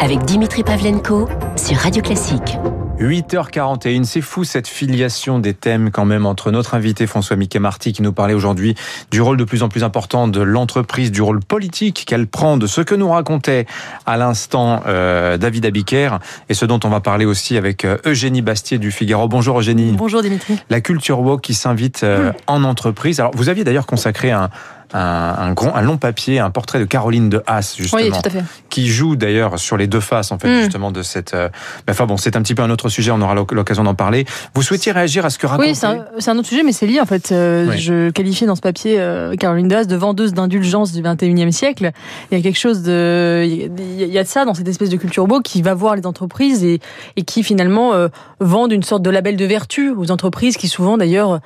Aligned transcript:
avec 0.00 0.24
Dimitri 0.24 0.62
Pavlenko 0.62 1.28
sur 1.56 1.76
Radio 1.76 2.02
Classique. 2.02 2.58
8h41, 2.98 4.04
c'est 4.04 4.22
fou 4.22 4.44
cette 4.44 4.68
filiation 4.68 5.38
des 5.38 5.52
thèmes 5.52 5.90
quand 5.90 6.06
même 6.06 6.24
entre 6.24 6.50
notre 6.50 6.74
invité 6.74 7.06
François 7.06 7.36
Mickey 7.36 7.58
Marty 7.58 7.92
qui 7.92 8.00
nous 8.02 8.12
parlait 8.12 8.32
aujourd'hui 8.32 8.74
du 9.10 9.20
rôle 9.20 9.36
de 9.36 9.44
plus 9.44 9.62
en 9.62 9.68
plus 9.68 9.84
important 9.84 10.28
de 10.28 10.40
l'entreprise, 10.40 11.12
du 11.12 11.20
rôle 11.20 11.40
politique 11.40 12.04
qu'elle 12.06 12.26
prend, 12.26 12.56
de 12.56 12.66
ce 12.66 12.80
que 12.80 12.94
nous 12.94 13.10
racontait 13.10 13.66
à 14.06 14.16
l'instant 14.16 14.82
euh, 14.86 15.36
David 15.36 15.66
Abiker 15.66 16.18
et 16.48 16.54
ce 16.54 16.64
dont 16.64 16.80
on 16.84 16.88
va 16.88 17.00
parler 17.00 17.26
aussi 17.26 17.58
avec 17.58 17.84
euh, 17.84 17.98
Eugénie 18.06 18.40
Bastier 18.40 18.78
du 18.78 18.90
Figaro. 18.90 19.28
Bonjour 19.28 19.58
Eugénie. 19.58 19.92
Bonjour 19.92 20.22
Dimitri. 20.22 20.58
La 20.70 20.80
culture 20.80 21.20
woke 21.20 21.42
qui 21.42 21.54
s'invite 21.54 22.02
euh, 22.02 22.32
en 22.46 22.64
entreprise. 22.64 23.20
Alors 23.20 23.32
vous 23.34 23.50
aviez 23.50 23.64
d'ailleurs 23.64 23.86
consacré 23.86 24.30
un, 24.30 24.48
un, 24.92 25.34
un, 25.38 25.52
grand, 25.52 25.74
un 25.74 25.82
long 25.82 25.96
papier, 25.96 26.38
un 26.38 26.50
portrait 26.50 26.78
de 26.78 26.84
Caroline 26.84 27.28
de 27.28 27.42
Haas, 27.46 27.74
justement, 27.76 28.02
oui, 28.02 28.10
tout 28.10 28.20
à 28.24 28.30
fait. 28.30 28.44
qui 28.70 28.86
joue 28.88 29.16
d'ailleurs 29.16 29.58
sur 29.58 29.76
les 29.76 29.86
deux 29.86 30.00
faces, 30.00 30.32
en 30.32 30.38
fait, 30.38 30.48
mm. 30.48 30.62
justement, 30.62 30.90
de 30.90 31.02
cette. 31.02 31.34
Euh... 31.34 31.48
Enfin 31.88 32.06
bon, 32.06 32.16
c'est 32.16 32.36
un 32.36 32.42
petit 32.42 32.54
peu 32.54 32.62
un 32.62 32.70
autre 32.70 32.88
sujet, 32.88 33.10
on 33.10 33.20
aura 33.20 33.34
l'occasion 33.34 33.84
d'en 33.84 33.94
parler. 33.94 34.26
Vous 34.54 34.62
souhaitiez 34.62 34.92
réagir 34.92 35.24
à 35.24 35.30
ce 35.30 35.38
que 35.38 35.46
raconte 35.46 35.66
Oui, 35.66 35.74
c'est 35.74 35.86
un, 35.86 36.04
un, 36.26 36.38
autre 36.38 36.48
sujet, 36.48 36.62
mais 36.62 36.72
c'est 36.72 36.86
lié, 36.86 37.00
en 37.00 37.06
fait. 37.06 37.32
Euh, 37.32 37.70
oui. 37.70 37.78
Je 37.78 38.10
qualifiais 38.10 38.46
dans 38.46 38.54
ce 38.54 38.60
papier 38.60 38.98
euh, 38.98 39.34
Caroline 39.34 39.68
de 39.68 39.74
Haas 39.74 39.84
de 39.84 39.96
vendeuse 39.96 40.34
d'indulgence 40.34 40.92
du 40.92 41.02
21e 41.02 41.50
siècle. 41.50 41.90
Il 42.30 42.38
y 42.38 42.40
a 42.40 42.42
quelque 42.42 42.58
chose 42.58 42.82
de. 42.82 43.44
Il 43.44 44.06
y 44.06 44.18
a 44.18 44.22
de 44.22 44.28
ça 44.28 44.44
dans 44.44 44.54
cette 44.54 44.68
espèce 44.68 44.90
de 44.90 44.96
culture 44.96 45.26
beau 45.26 45.40
qui 45.40 45.62
va 45.62 45.74
voir 45.74 45.96
les 45.96 46.06
entreprises 46.06 46.64
et, 46.64 46.80
et 47.16 47.22
qui 47.22 47.42
finalement 47.42 47.94
euh, 47.94 48.08
vendent 48.40 48.72
une 48.72 48.82
sorte 48.82 49.02
de 49.02 49.10
label 49.10 49.36
de 49.36 49.44
vertu 49.44 49.90
aux 49.90 50.10
entreprises 50.10 50.56
qui 50.56 50.68
souvent 50.68 50.96
d'ailleurs 50.96 51.40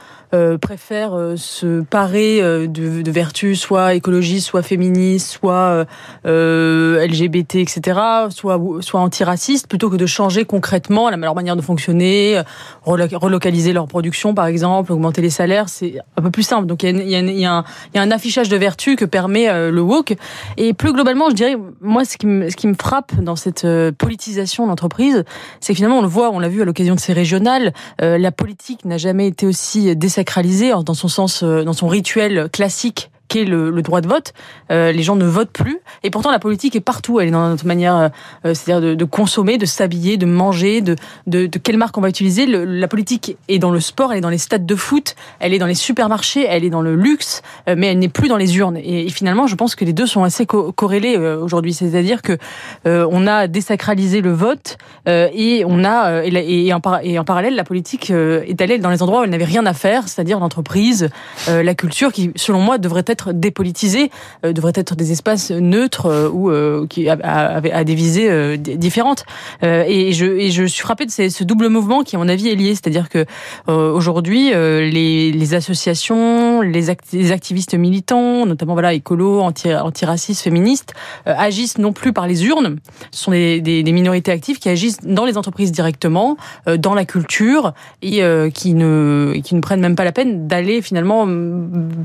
préfèrent 0.60 1.34
se 1.34 1.80
parer 1.80 2.40
de, 2.40 3.02
de 3.02 3.10
vertus 3.30 3.60
soit 3.60 3.94
écologiste, 3.94 4.48
soit 4.48 4.62
féministe, 4.62 5.28
soit 5.30 5.86
euh, 6.26 7.06
LGBT, 7.06 7.56
etc., 7.56 8.00
soit, 8.30 8.60
soit 8.80 9.00
antiraciste, 9.00 9.68
plutôt 9.68 9.88
que 9.88 9.96
de 9.96 10.06
changer 10.06 10.44
concrètement 10.44 11.10
leur 11.10 11.34
manière 11.34 11.54
de 11.54 11.62
fonctionner, 11.62 12.42
relocaliser 12.84 13.72
leur 13.72 13.86
production, 13.86 14.34
par 14.34 14.46
exemple, 14.46 14.92
augmenter 14.92 15.22
les 15.22 15.30
salaires, 15.30 15.68
c'est 15.68 15.98
un 16.16 16.22
peu 16.22 16.30
plus 16.30 16.42
simple. 16.42 16.66
Donc 16.66 16.82
il 16.82 17.08
y, 17.08 17.44
a 17.46 17.64
un 17.94 18.10
affichage 18.10 18.48
de 18.48 18.56
vertu 18.56 18.96
que 18.96 19.04
permet 19.04 19.48
euh, 19.48 19.70
le 19.70 19.80
woke. 19.80 20.16
Et 20.56 20.74
plus 20.74 20.92
globalement, 20.92 21.30
je 21.30 21.34
dirais, 21.34 21.56
moi, 21.80 22.04
ce 22.04 22.16
qui 22.16 22.26
me, 22.26 22.74
frappe 22.74 23.14
dans 23.20 23.36
cette 23.36 23.64
euh, 23.64 23.92
politisation 23.92 24.66
d'entreprise, 24.66 25.24
c'est 25.60 25.72
que 25.72 25.76
finalement, 25.76 25.98
on 25.98 26.02
le 26.02 26.08
voit, 26.08 26.30
on 26.30 26.40
l'a 26.40 26.48
vu 26.48 26.62
à 26.62 26.64
l'occasion 26.64 26.94
de 26.96 27.00
ces 27.00 27.12
régionales, 27.12 27.72
euh, 28.02 28.18
la 28.18 28.32
politique 28.32 28.84
n'a 28.84 28.98
jamais 28.98 29.28
été 29.28 29.46
aussi 29.46 29.94
désacralisée 29.94 30.72
dans 30.84 30.94
son 30.94 31.08
sens, 31.08 31.42
euh, 31.42 31.64
dans 31.64 31.72
son 31.72 31.88
rituel 31.88 32.48
classique 32.52 33.10
le, 33.34 33.70
le, 33.70 33.82
droit 33.82 34.00
de 34.00 34.08
vote. 34.08 34.32
Euh, 34.70 34.92
les 34.92 35.02
gens 35.02 35.16
ne 35.16 35.24
votent 35.24 35.52
plus. 35.52 35.78
Et 36.02 36.10
pourtant, 36.10 36.30
la 36.30 36.38
politique 36.38 36.76
est 36.76 36.80
partout. 36.80 37.20
Elle 37.20 37.28
est 37.28 37.32
dans 37.32 37.48
notre 37.48 37.66
manière, 37.66 38.10
euh, 38.44 38.54
c'est-à-dire 38.54 38.80
de, 38.80 38.94
de, 38.94 39.04
consommer, 39.04 39.58
de 39.58 39.66
s'habiller, 39.66 40.16
de 40.16 40.26
manger, 40.26 40.80
de, 40.80 40.96
de, 41.26 41.46
de, 41.46 41.58
quelle 41.58 41.76
marque 41.76 41.96
on 41.98 42.00
va 42.00 42.08
utiliser. 42.08 42.46
Le, 42.46 42.64
la 42.64 42.88
politique 42.88 43.36
est 43.48 43.58
dans 43.58 43.70
le 43.70 43.80
sport, 43.80 44.12
elle 44.12 44.18
est 44.18 44.22
dans 44.22 44.30
les 44.30 44.38
stades 44.38 44.66
de 44.66 44.74
foot, 44.74 45.14
elle 45.38 45.54
est 45.54 45.58
dans 45.58 45.66
les 45.66 45.74
supermarchés, 45.74 46.44
elle 46.48 46.64
est 46.64 46.70
dans 46.70 46.82
le 46.82 46.94
luxe, 46.94 47.42
euh, 47.68 47.74
mais 47.76 47.88
elle 47.88 47.98
n'est 47.98 48.08
plus 48.08 48.28
dans 48.28 48.36
les 48.36 48.56
urnes. 48.58 48.76
Et, 48.76 49.08
finalement, 49.10 49.46
je 49.46 49.54
pense 49.54 49.74
que 49.74 49.84
les 49.84 49.92
deux 49.92 50.06
sont 50.06 50.24
assez 50.24 50.46
co 50.46 50.72
corrélés 50.72 51.16
aujourd'hui. 51.16 51.74
C'est-à-dire 51.74 52.22
que 52.22 52.38
on 52.84 53.26
a 53.26 53.46
désacralisé 53.46 54.20
le 54.20 54.32
vote 54.32 54.78
et 55.06 55.64
on 55.66 55.84
a 55.84 56.24
et, 56.24 56.66
et, 56.66 56.72
en, 56.72 56.80
et, 57.02 57.18
en, 57.18 57.24
parallèle, 57.24 57.54
la 57.54 57.64
politique 57.64 58.10
est 58.10 58.60
allée 58.60 58.78
dans 58.78 58.90
les 58.90 59.02
endroits 59.02 59.20
où 59.20 59.24
elle 59.24 59.30
n'avait 59.30 59.44
rien 59.44 59.66
à 59.66 59.74
faire, 59.74 60.08
c'est-à-dire 60.08 60.38
l'entreprise, 60.38 61.08
la 61.48 61.74
culture, 61.74 62.12
qui, 62.12 62.30
selon 62.36 62.60
moi, 62.60 62.78
devrait 62.78 63.04
être 63.06 63.19
être 63.20 63.32
dépolitisés, 63.32 64.10
euh, 64.44 64.52
devraient 64.52 64.72
être 64.74 64.94
des 64.94 65.12
espaces 65.12 65.50
neutres 65.50 66.06
euh, 66.06 66.28
ou 66.30 66.50
euh, 66.50 66.86
qui 66.88 67.08
à, 67.08 67.18
à, 67.22 67.56
à, 67.56 67.84
des 67.84 67.94
visées 67.94 68.30
euh, 68.30 68.56
différentes. 68.56 69.24
et, 69.62 70.12
je, 70.12 70.26
et 70.26 70.50
je 70.50 70.64
suis 70.64 70.82
frappée 70.82 71.06
de 71.06 71.10
ces, 71.10 71.30
ce 71.30 71.44
double 71.44 71.68
mouvement 71.68 72.02
qui, 72.02 72.16
à 72.16 72.18
mon 72.18 72.28
avis, 72.28 72.48
est 72.48 72.54
lié. 72.54 72.74
C'est-à-dire 72.74 73.08
que 73.08 73.26
aujourd'hui, 73.68 74.50
les, 74.50 75.32
les, 75.32 75.54
associations, 75.54 76.62
les, 76.62 76.90
act 76.90 77.12
les, 77.12 77.32
activistes 77.32 77.74
militants, 77.74 78.46
notamment 78.46 78.72
voilà 78.74 78.94
écolo, 78.94 79.40
anti, 79.40 79.72
antiracistes, 79.72 80.42
féministes, 80.42 80.94
agissent 81.26 81.78
non 81.78 81.92
plus 81.92 82.12
par 82.12 82.26
les 82.26 82.46
urnes. 82.46 82.76
Ce 83.10 83.24
sont 83.24 83.30
des, 83.32 83.60
des, 83.60 83.82
des, 83.82 83.92
minorités 83.92 84.32
actives 84.32 84.58
qui 84.58 84.68
agissent 84.68 85.00
dans 85.02 85.24
les 85.24 85.36
entreprises 85.36 85.72
directement, 85.72 86.36
dans 86.78 86.94
la 86.94 87.04
culture 87.04 87.72
et 88.02 88.22
qui 88.54 88.74
ne 88.74 89.34
qui 89.42 89.54
ne 89.54 89.60
prennent 89.60 89.80
même 89.80 89.96
pas 89.96 90.04
la 90.04 90.12
peine 90.12 90.46
d'aller 90.46 90.82
finalement 90.82 91.26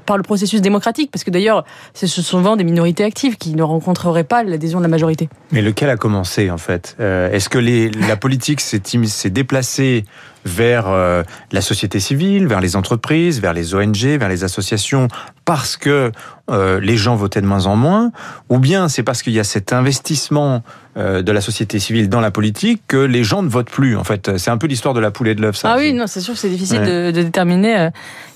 par 0.06 0.18
le 0.18 0.24
processus 0.24 0.62
démocratique 0.62 1.05
parce 1.12 1.24
que 1.24 1.32
d'ailleurs, 1.32 1.66
ce 1.94 2.08
sont 2.08 2.22
souvent 2.22 2.56
des 2.56 2.64
minorités 2.64 3.04
actives 3.04 3.38
qui 3.38 3.56
ne 3.56 3.64
rencontreraient 3.64 4.24
pas 4.24 4.44
l'adhésion 4.44 4.80
de 4.80 4.84
la 4.84 4.90
majorité. 4.90 5.30
Mais 5.52 5.62
lequel 5.62 5.90
a 5.90 5.98
commencé 5.98 6.50
en 6.52 6.58
fait? 6.58 6.96
Euh, 7.00 7.32
Est-ce 7.32 7.50
que 7.50 7.60
la 8.08 8.16
politique 8.16 8.62
s'est 8.62 9.30
déplacée 9.30 10.06
vers 10.46 10.88
euh, 10.88 11.24
la 11.52 11.62
société 11.62 12.00
civile, 12.00 12.48
vers 12.48 12.62
les 12.62 12.76
entreprises, 12.76 13.42
vers 13.42 13.54
les 13.54 13.74
ONG, 13.74 14.06
vers 14.06 14.30
les 14.30 14.44
associations, 14.44 15.08
parce 15.44 15.76
que 15.78 16.12
euh, 16.52 16.80
les 16.80 16.96
gens 16.96 17.16
votaient 17.16 17.42
de 17.42 17.48
moins 17.48 17.66
en 17.66 17.76
moins, 17.76 18.12
ou 18.50 18.60
bien 18.60 18.88
c'est 18.88 19.02
parce 19.02 19.24
qu'il 19.24 19.34
y 19.34 19.40
a 19.40 19.44
cet 19.44 19.74
investissement 19.74 20.62
euh, 20.96 21.24
de 21.24 21.32
la 21.32 21.42
société 21.42 21.80
civile 21.80 22.08
dans 22.08 22.22
la 22.22 22.30
politique 22.30 22.84
que 22.88 22.98
les 22.98 23.24
gens 23.24 23.42
ne 23.42 23.50
votent 23.50 23.72
plus. 23.72 23.98
En 23.98 24.04
fait, 24.04 24.38
c'est 24.38 24.52
un 24.52 24.58
peu 24.58 24.68
l'histoire 24.68 24.94
de 24.94 25.00
la 25.00 25.10
poule 25.10 25.28
et 25.28 25.36
de 25.36 25.42
l'œuf. 25.42 25.62
Ah 25.64 25.76
oui, 25.78 25.92
non, 25.92 26.06
c'est 26.06 26.22
sûr 26.22 26.36
que 26.36 26.40
c'est 26.40 26.50
difficile 26.50 26.82
ouais. 26.82 27.12
de, 27.12 27.18
de, 27.18 27.24
déterminer 27.24 27.90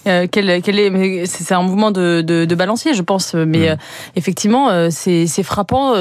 euh, 0.07 0.25
quel, 0.31 0.61
quel 0.63 0.79
est. 0.79 1.25
C'est 1.27 1.53
un 1.53 1.61
mouvement 1.61 1.91
de, 1.91 2.21
de, 2.21 2.45
de, 2.45 2.55
balancier, 2.55 2.95
je 2.95 3.03
pense. 3.03 3.35
Mais 3.35 3.75
mmh. 3.75 3.77
effectivement, 4.15 4.89
c'est 4.89 5.27
frappant. 5.43 5.93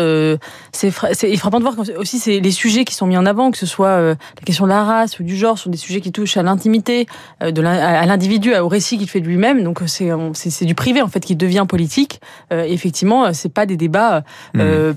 c'est 0.73 0.91
frappant 0.91 1.59
de 1.59 1.63
voir 1.63 1.75
aussi 1.99 2.41
les 2.41 2.51
sujets 2.51 2.87
qui 2.87 2.95
sont 2.95 3.07
mis 3.07 3.19
en 3.19 3.27
avant, 3.27 3.51
que 3.51 3.59
ce 3.59 3.67
soit 3.67 4.01
la 4.01 4.17
question 4.45 4.65
de 4.65 4.71
la 4.71 4.83
race 4.83 5.21
ou 5.21 5.25
du 5.25 5.37
genre, 5.37 5.59
sont 5.59 5.71
des 5.71 5.77
sujets 5.77 5.98
qui 6.01 6.13
touchent 6.13 6.37
à 6.37 6.43
l'intimité, 6.43 7.07
à 7.41 8.07
l'individu, 8.07 8.55
au 8.55 8.69
récit 8.69 8.99
qu'il 8.99 9.09
fait 9.09 9.21
de 9.21 9.27
lui-même. 9.27 9.63
Donc 9.63 9.81
c'est 9.87 10.65
du 10.65 10.75
privé 10.75 11.03
en 11.03 11.09
fait 11.09 11.21
qui 11.21 11.37
devient 11.37 11.67
politique. 11.69 12.21
Euh, 12.53 12.65
effectivement, 12.65 13.33
c'est 13.33 13.53
pas 13.53 13.67
des 13.67 13.77
débats. 13.77 14.25
Euh, 14.57 14.93
mmh 14.93 14.97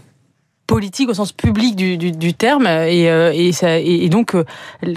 politique 0.72 1.10
au 1.10 1.14
sens 1.14 1.34
public 1.34 1.76
du, 1.76 1.98
du, 1.98 2.14
du 2.14 2.34
terme 2.34 2.66
et, 2.66 3.12
euh, 3.12 3.34
et, 3.34 3.52
ça, 3.52 3.78
et, 3.78 4.08
donc 4.08 4.36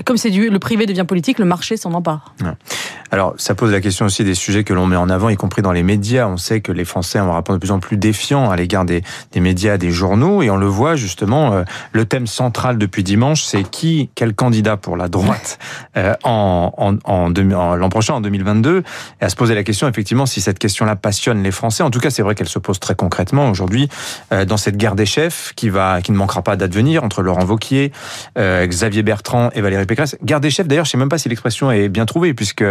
comme 0.05 0.17
c'est 0.17 0.31
le 0.31 0.59
privé 0.59 0.87
devient 0.87 1.05
politique 1.07 1.41
le 1.41 1.45
marché 1.45 1.77
s'en 1.77 1.93
empare. 1.95 2.33
Alors 3.11 3.35
ça 3.37 3.55
pose 3.55 3.71
la 3.71 3.81
question 3.81 4.07
aussi 4.07 4.25
des 4.25 4.35
sujets 4.35 4.65
que 4.65 4.73
l'on 4.73 4.87
met 4.87 4.97
en 4.97 5.09
avant 5.09 5.29
y 5.29 5.37
compris 5.37 5.63
dans 5.63 5.73
les 5.73 5.83
médias. 5.83 6.27
On 6.27 6.37
sait 6.37 6.61
que 6.61 6.73
les 6.73 6.85
Français 6.85 7.21
ont 7.21 7.31
un 7.31 7.33
rapport 7.33 7.55
de 7.55 7.61
plus 7.61 7.71
en 7.71 7.79
plus 7.79 7.97
défiant 7.97 8.51
à 8.51 8.57
l'égard 8.57 8.85
des, 8.85 9.03
des, 9.33 9.41
médias 9.41 9.77
des 9.77 9.91
journaux 9.91 10.43
et 10.43 10.51
on 10.51 10.57
le 10.57 10.67
voit 10.67 10.97
justement 10.97 11.53
euh, 11.53 11.63
le 11.93 12.07
thème 12.07 12.27
central 12.27 12.77
depuis 12.77 13.05
dimanche 13.05 13.45
c'est 13.45 13.63
qui 13.63 14.11
quel 14.15 14.35
candidat 14.35 14.77
pour 14.77 14.97
la 14.97 15.09
droite 15.09 15.59
euh, 15.97 16.15
en, 16.25 16.73
en, 16.77 16.97
en, 17.05 17.33
en 17.33 17.77
l'an 17.77 17.89
prochain 17.89 18.15
en 18.15 18.21
2022 18.21 18.83
et 19.21 19.25
à 19.25 19.29
se 19.29 19.37
poser 19.37 19.55
la 19.55 19.63
question 19.63 19.89
effectivement 19.89 20.27
si 20.27 20.41
cette 20.41 20.59
question 20.59 20.85
là 20.85 20.97
passionne 20.97 21.43
les 21.43 21.53
Français. 21.53 21.83
En 21.83 21.91
tout 21.91 22.01
cas 22.01 22.11
c'est 22.11 22.23
vrai 22.23 22.35
qu'elle 22.35 22.49
se 22.49 22.59
pose 22.59 22.81
très 22.81 22.97
concrètement 22.97 23.49
aujourd'hui 23.49 23.89
euh, 24.33 24.45
dans 24.45 24.57
cette 24.57 24.77
guerre 24.77 24.97
des 24.97 25.07
chefs 25.07 25.53
qui 25.55 25.64
qui 25.65 25.71
va, 25.71 26.03
qui 26.03 26.13
ne 26.13 26.19
manquera 26.19 26.43
pas 26.43 26.57
d'advenir 26.57 27.05
entre 27.05 27.23
Laurent 27.23 27.47
Vauquier, 27.47 27.91
euh, 28.37 28.67
Xavier 28.67 29.03
Bertrand 29.03 29.49
et 29.55 29.63
Valérie 29.63 29.87
Pécresse. 29.87 30.15
Garde 30.23 30.43
des 30.43 30.51
chefs, 30.51 30.69
d'ailleurs, 30.69 30.85
je 30.85 30.91
sais 30.91 30.99
même 30.99 31.09
pas 31.09 31.17
si 31.17 31.31
l'expression 31.31 31.71
est 31.71 31.89
bien 31.89 32.05
trouvée, 32.05 32.35
puisque 32.35 32.63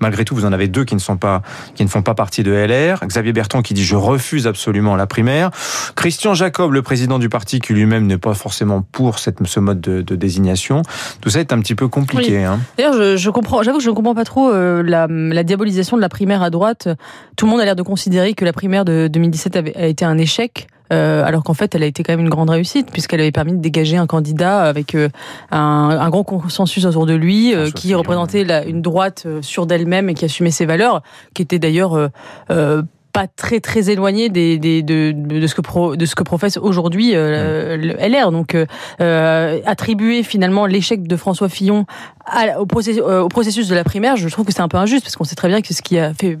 malgré 0.00 0.26
tout, 0.26 0.34
vous 0.34 0.44
en 0.44 0.52
avez 0.52 0.68
deux 0.68 0.84
qui 0.84 0.94
ne 0.94 1.00
sont 1.00 1.16
pas, 1.16 1.40
qui 1.74 1.82
ne 1.82 1.88
font 1.88 2.02
pas 2.02 2.12
partie 2.12 2.42
de 2.42 2.52
LR. 2.52 3.06
Xavier 3.06 3.32
Bertrand 3.32 3.62
qui 3.62 3.72
dit 3.72 3.82
je 3.82 3.96
refuse 3.96 4.46
absolument 4.46 4.96
la 4.96 5.06
primaire. 5.06 5.50
Christian 5.94 6.34
Jacob, 6.34 6.72
le 6.72 6.82
président 6.82 7.18
du 7.18 7.30
parti, 7.30 7.58
qui 7.58 7.72
lui-même 7.72 8.06
n'est 8.06 8.18
pas 8.18 8.34
forcément 8.34 8.82
pour 8.82 9.18
cette, 9.18 9.38
ce 9.46 9.58
mode 9.58 9.80
de, 9.80 10.02
de, 10.02 10.14
désignation. 10.14 10.82
Tout 11.22 11.30
ça 11.30 11.40
est 11.40 11.54
un 11.54 11.60
petit 11.60 11.74
peu 11.74 11.88
compliqué. 11.88 12.36
Oui. 12.36 12.44
Hein. 12.44 12.60
D'ailleurs, 12.76 12.92
je, 12.92 13.16
je 13.16 13.30
comprends, 13.30 13.62
j'avoue 13.62 13.78
que 13.78 13.84
je 13.84 13.88
ne 13.88 13.94
comprends 13.94 14.14
pas 14.14 14.24
trop 14.24 14.52
euh, 14.52 14.82
la, 14.82 15.06
la, 15.08 15.42
diabolisation 15.42 15.96
de 15.96 16.02
la 16.02 16.10
primaire 16.10 16.42
à 16.42 16.50
droite. 16.50 16.86
Tout 17.36 17.46
le 17.46 17.50
monde 17.50 17.62
a 17.62 17.64
l'air 17.64 17.76
de 17.76 17.82
considérer 17.82 18.34
que 18.34 18.44
la 18.44 18.52
primaire 18.52 18.84
de 18.84 19.08
2017 19.10 19.56
avait, 19.56 19.74
a 19.74 19.86
été 19.86 20.04
un 20.04 20.18
échec 20.18 20.68
euh, 20.92 21.24
alors 21.24 21.42
qu'en 21.42 21.54
fait 21.54 21.74
elle 21.74 21.82
a 21.82 21.86
été 21.86 22.02
quand 22.02 22.12
même 22.12 22.20
une 22.20 22.28
grande 22.28 22.50
réussite 22.50 22.90
puisqu'elle 22.90 23.20
avait 23.20 23.32
permis 23.32 23.52
de 23.52 23.58
dégager 23.58 23.96
un 23.96 24.06
candidat 24.06 24.62
avec 24.62 24.94
euh, 24.94 25.08
un, 25.50 25.98
un, 26.00 26.10
grand 26.10 26.24
consensus 26.24 26.84
autour 26.84 27.06
de 27.06 27.14
lui 27.14 27.54
euh, 27.54 27.70
qui 27.70 27.94
représentait 27.94 28.44
la, 28.44 28.64
une 28.64 28.82
droite 28.82 29.24
euh, 29.26 29.42
sûre 29.42 29.66
d'elle-même 29.66 30.08
et 30.08 30.14
qui 30.14 30.24
assumait 30.24 30.50
ses 30.50 30.66
valeurs, 30.66 31.02
qui 31.34 31.42
était 31.42 31.58
d'ailleurs 31.58 32.10
euh, 32.50 32.82
pas 33.12 33.26
très 33.26 33.60
très 33.60 33.90
éloigné 33.90 34.28
des, 34.28 34.58
des 34.58 34.82
de, 34.82 35.12
de, 35.12 35.46
ce 35.46 35.54
que 35.54 35.60
pro, 35.60 35.96
de 35.96 36.06
ce 36.06 36.14
que 36.14 36.22
professe 36.22 36.56
aujourd'hui 36.56 37.12
euh, 37.14 37.76
le 37.76 37.94
LR. 37.94 38.32
Donc 38.32 38.56
euh, 39.00 39.60
attribuer 39.66 40.22
finalement 40.22 40.66
l'échec 40.66 41.06
de 41.06 41.16
François 41.16 41.48
Fillon 41.48 41.84
à, 42.24 42.60
au, 42.60 42.66
processus, 42.66 43.02
au 43.02 43.28
processus 43.28 43.68
de 43.68 43.74
la 43.74 43.84
primaire, 43.84 44.16
je 44.16 44.28
trouve 44.28 44.46
que 44.46 44.52
c'est 44.52 44.62
un 44.62 44.68
peu 44.68 44.78
injuste 44.78 45.04
parce 45.04 45.16
qu'on 45.16 45.24
sait 45.24 45.36
très 45.36 45.48
bien 45.48 45.60
que 45.60 45.74
ce 45.74 45.82
qui 45.82 45.98
a 45.98 46.14
fait 46.14 46.38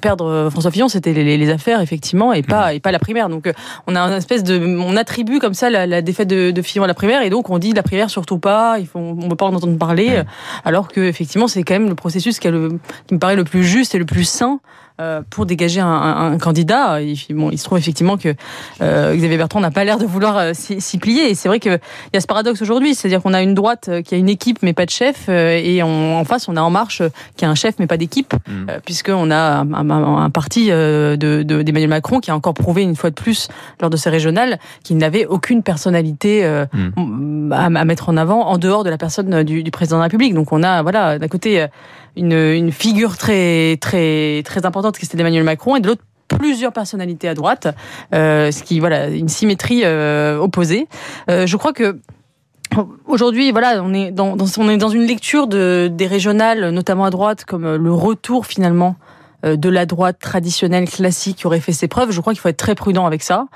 perdre 0.00 0.48
François 0.50 0.70
Fillon, 0.70 0.88
c'était 0.88 1.12
les, 1.12 1.36
les, 1.36 1.50
affaires 1.50 1.82
effectivement 1.82 2.32
et 2.32 2.42
pas 2.42 2.72
et 2.72 2.80
pas 2.80 2.92
la 2.92 2.98
primaire. 2.98 3.28
Donc 3.28 3.52
on 3.86 3.94
a 3.94 4.00
une 4.00 4.14
espèce 4.14 4.42
de 4.42 4.58
on 4.58 4.96
attribue 4.96 5.38
comme 5.38 5.52
ça 5.52 5.68
la, 5.68 5.86
la 5.86 6.00
défaite 6.00 6.28
de, 6.28 6.50
de, 6.50 6.62
Fillon 6.62 6.84
à 6.84 6.86
la 6.86 6.94
primaire 6.94 7.22
et 7.22 7.28
donc 7.28 7.50
on 7.50 7.58
dit 7.58 7.72
la 7.72 7.82
primaire 7.82 8.08
surtout 8.08 8.38
pas, 8.38 8.78
il 8.78 8.86
faut 8.86 8.98
on 8.98 9.28
veut 9.28 9.36
pas 9.36 9.44
en 9.44 9.54
entendre 9.54 9.76
parler, 9.76 10.22
alors 10.64 10.88
que 10.88 11.00
effectivement 11.00 11.46
c'est 11.46 11.62
quand 11.62 11.74
même 11.74 11.88
le 11.88 11.94
processus 11.94 12.38
qui, 12.38 12.48
a 12.48 12.50
le, 12.50 12.78
qui 13.06 13.14
me 13.14 13.18
paraît 13.18 13.36
le 13.36 13.44
plus 13.44 13.64
juste 13.64 13.94
et 13.94 13.98
le 13.98 14.06
plus 14.06 14.24
sain 14.24 14.60
euh, 14.98 15.20
pour 15.28 15.44
dégager 15.44 15.80
un, 15.80 16.38
candidat. 16.38 17.02
Il, 17.02 17.18
bon, 17.32 17.50
il 17.50 17.58
se 17.58 17.64
trouve 17.64 17.76
effectivement 17.76 18.16
que 18.16 18.34
euh, 18.80 19.14
Xavier 19.14 19.36
Bertrand 19.36 19.60
n'a 19.60 19.70
pas 19.70 19.84
l'air 19.84 19.98
de 19.98 20.06
vouloir 20.06 20.38
euh, 20.38 20.52
s'y 20.54 20.96
plier. 20.96 21.28
Et 21.28 21.34
c'est 21.34 21.48
vrai 21.48 21.60
qu'il 21.60 21.78
y 22.14 22.16
a 22.16 22.20
ce 22.20 22.26
paradoxe 22.26 22.62
aujourd'hui, 22.62 22.94
c'est-à-dire 22.94 23.20
qu'on 23.20 23.34
a 23.34 23.42
une 23.42 23.52
droite 23.52 23.90
qui 24.06 24.14
a 24.14 24.16
une 24.16 24.30
équipe 24.30 24.60
mais 24.62 24.72
pas 24.72 24.86
de 24.86 24.90
chef, 24.90 25.28
et 25.28 25.82
en 25.82 26.24
face 26.24 26.48
on 26.48 26.56
a 26.56 26.62
En 26.62 26.70
Marche 26.70 27.02
qui 27.36 27.44
a 27.44 27.50
un 27.50 27.54
chef 27.54 27.74
mais 27.78 27.86
pas 27.86 27.98
d'équipe, 27.98 28.32
mmh. 28.32 28.66
puisqu'on 28.86 29.30
a 29.30 29.60
un, 29.60 30.30
parti 30.30 30.68
d'Emmanuel 30.68 31.88
Macron 31.88 32.20
qui 32.20 32.30
a 32.30 32.34
encore 32.34 32.54
prouvé 32.54 32.82
une 32.82 32.96
fois 32.96 33.10
de 33.10 33.14
plus 33.14 33.48
lors 33.82 33.90
de 33.90 33.98
ces 33.98 34.08
régionales 34.08 34.58
qu'il 34.82 34.96
n'avait 34.96 35.26
aucune 35.26 35.62
personnalité 35.62 36.48
mmh. 36.72 37.52
à, 37.52 37.84
mettre 37.84 38.08
en 38.08 38.16
avant 38.16 38.46
en 38.46 38.56
dehors 38.56 38.82
de 38.82 38.88
la 38.88 38.96
personne 38.96 39.42
du, 39.42 39.62
du 39.62 39.70
président 39.70 39.96
de 39.96 40.00
la 40.00 40.04
République. 40.04 40.32
Donc 40.32 40.52
on 40.52 40.62
a 40.62 40.82
voilà 40.82 41.18
d'un 41.18 41.28
côté 41.28 41.66
une, 42.16 42.32
une 42.32 42.72
figure 42.72 43.16
très 43.16 43.76
très 43.80 44.42
très 44.44 44.66
importante 44.66 44.98
qui 44.98 45.06
c'était 45.06 45.20
Emmanuel 45.20 45.44
Macron 45.44 45.76
et 45.76 45.80
de 45.80 45.88
l'autre 45.88 46.02
plusieurs 46.28 46.72
personnalités 46.72 47.28
à 47.28 47.34
droite, 47.34 47.68
euh, 48.14 48.50
ce 48.50 48.62
qui 48.62 48.80
voilà 48.80 49.08
une 49.08 49.28
symétrie 49.28 49.82
euh, 49.84 50.38
opposée. 50.38 50.88
Euh, 51.30 51.46
je 51.46 51.56
crois 51.56 51.72
que 51.72 51.98
Aujourd'hui, 53.06 53.52
voilà, 53.52 53.80
on 53.82 53.94
est 53.94 54.10
dans, 54.10 54.34
dans, 54.36 54.46
on 54.58 54.68
est 54.68 54.76
dans 54.76 54.88
une 54.88 55.04
lecture 55.06 55.46
de, 55.46 55.88
des 55.90 56.08
régionales, 56.08 56.70
notamment 56.70 57.04
à 57.04 57.10
droite, 57.10 57.44
comme 57.44 57.76
le 57.76 57.92
retour 57.92 58.44
finalement 58.44 58.96
de 59.42 59.68
la 59.68 59.86
droite 59.86 60.18
traditionnelle 60.18 60.88
classique 60.88 61.38
qui 61.38 61.46
aurait 61.46 61.60
fait 61.60 61.72
ses 61.72 61.88
preuves. 61.88 62.10
Je 62.10 62.20
crois 62.20 62.32
qu'il 62.32 62.40
faut 62.40 62.48
être 62.48 62.56
très 62.56 62.74
prudent 62.74 63.06
avec 63.06 63.22
ça. 63.22 63.46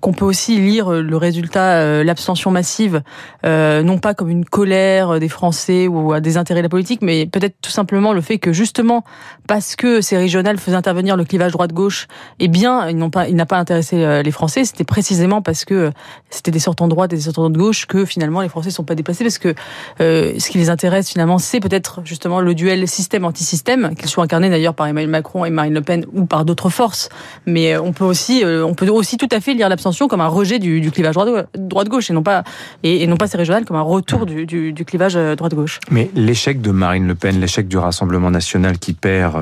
Qu'on 0.00 0.12
peut 0.12 0.24
aussi 0.24 0.60
lire 0.60 0.92
euh, 0.92 1.02
le 1.02 1.16
résultat, 1.16 1.78
euh, 1.78 2.04
l'abstention 2.04 2.50
massive, 2.50 3.02
non 3.44 3.98
pas 3.98 4.14
comme 4.14 4.30
une 4.30 4.44
colère 4.44 5.18
des 5.20 5.28
Français 5.28 5.86
ou 5.86 6.12
à 6.12 6.20
des 6.20 6.36
intérêts 6.36 6.60
de 6.60 6.66
la 6.66 6.68
politique, 6.68 7.00
mais 7.02 7.26
peut-être 7.26 7.56
tout 7.60 7.70
simplement 7.70 8.12
le 8.12 8.20
fait 8.20 8.38
que 8.38 8.52
justement 8.52 9.04
parce 9.46 9.76
que 9.76 10.00
ces 10.00 10.16
régionales 10.16 10.58
faisaient 10.58 10.76
intervenir 10.76 11.16
le 11.16 11.24
clivage 11.24 11.52
droite-gauche, 11.52 12.08
eh 12.40 12.48
bien, 12.48 12.88
ils 12.88 12.96
n'ont 12.96 13.10
pas, 13.10 13.28
il 13.28 13.36
n'a 13.36 13.46
pas 13.46 13.58
intéressé 13.58 14.22
les 14.22 14.30
Français. 14.30 14.64
C'était 14.64 14.84
précisément 14.84 15.42
parce 15.42 15.64
que 15.64 15.92
c'était 16.30 16.50
des 16.50 16.58
sortants 16.58 16.86
de 16.86 16.90
droite 16.90 17.12
et 17.12 17.16
des 17.16 17.22
sortants 17.22 17.50
de 17.50 17.58
gauche 17.58 17.86
que 17.86 18.04
finalement 18.04 18.40
les 18.40 18.48
Français 18.48 18.68
ne 18.68 18.74
sont 18.74 18.84
pas 18.84 18.94
déplacés 18.94 19.24
parce 19.24 19.38
que 19.38 19.54
ce 19.98 20.50
qui 20.50 20.58
les 20.58 20.70
intéresse 20.70 21.10
finalement, 21.10 21.38
c'est 21.38 21.60
peut-être 21.60 22.00
justement 22.04 22.40
le 22.40 22.54
duel 22.54 22.88
système-antisystème, 22.88 23.94
qu'il 23.94 24.08
soit 24.08 24.24
incarné 24.24 24.50
d'ailleurs 24.50 24.74
par 24.74 24.86
Emmanuel 24.86 25.10
Macron 25.10 25.25
et 25.44 25.50
Marine 25.50 25.74
Le 25.74 25.82
Pen 25.82 26.06
ou 26.12 26.26
par 26.26 26.44
d'autres 26.44 26.70
forces. 26.70 27.08
Mais 27.46 27.74
euh, 27.74 27.82
on 27.82 27.92
peut 27.92 28.04
aussi, 28.04 28.44
euh, 28.44 28.64
on 28.64 28.74
peut 28.74 28.88
aussi 28.88 29.16
tout 29.16 29.28
à 29.30 29.40
fait 29.40 29.54
lire 29.54 29.68
l'abstention 29.68 30.08
comme 30.08 30.20
un 30.20 30.28
rejet 30.28 30.58
du, 30.58 30.90
clivage 30.90 31.16
droite-gauche 31.54 32.10
et 32.10 32.12
non 32.12 32.22
pas 32.22 32.44
et, 32.82 33.06
non 33.06 33.16
pas 33.16 33.26
ces 33.26 33.36
régionales 33.36 33.64
comme 33.64 33.76
un 33.76 33.82
retour 33.82 34.26
du, 34.26 34.74
clivage 34.86 35.16
euh, 35.16 35.34
droite-gauche. 35.34 35.80
Mais 35.90 36.10
l'échec 36.14 36.60
de 36.60 36.70
Marine 36.70 37.06
Le 37.06 37.14
Pen, 37.14 37.40
l'échec 37.40 37.68
du 37.68 37.78
Rassemblement 37.78 38.30
national 38.30 38.78
qui 38.78 38.92
perd 38.92 39.36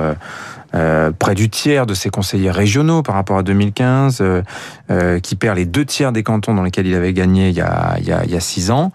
près 1.19 1.35
du 1.35 1.49
tiers 1.49 1.87
de 1.87 1.95
ses 1.95 2.11
conseillers 2.11 2.51
régionaux 2.51 3.03
par 3.03 3.15
rapport 3.15 3.39
à 3.39 3.43
2015, 3.43 4.19
euh, 4.21 4.43
euh, 4.91 5.21
qui 5.21 5.37
perd 5.37 5.57
les 5.57 5.67
deux 5.67 5.85
tiers 5.85 6.13
des 6.13 6.23
cantons 6.23 6.55
dans 6.55 6.63
lesquels 6.63 6.87
il 6.87 6.95
avait 6.95 7.13
gagné 7.13 7.49
il 7.49 7.55
y 7.55 7.61
a, 7.61 7.97
il 7.99 8.07
y 8.07 8.13
a, 8.13 8.25
il 8.25 8.31
y 8.31 8.37
a 8.37 8.41
six 8.41 8.71
ans. 8.71 8.93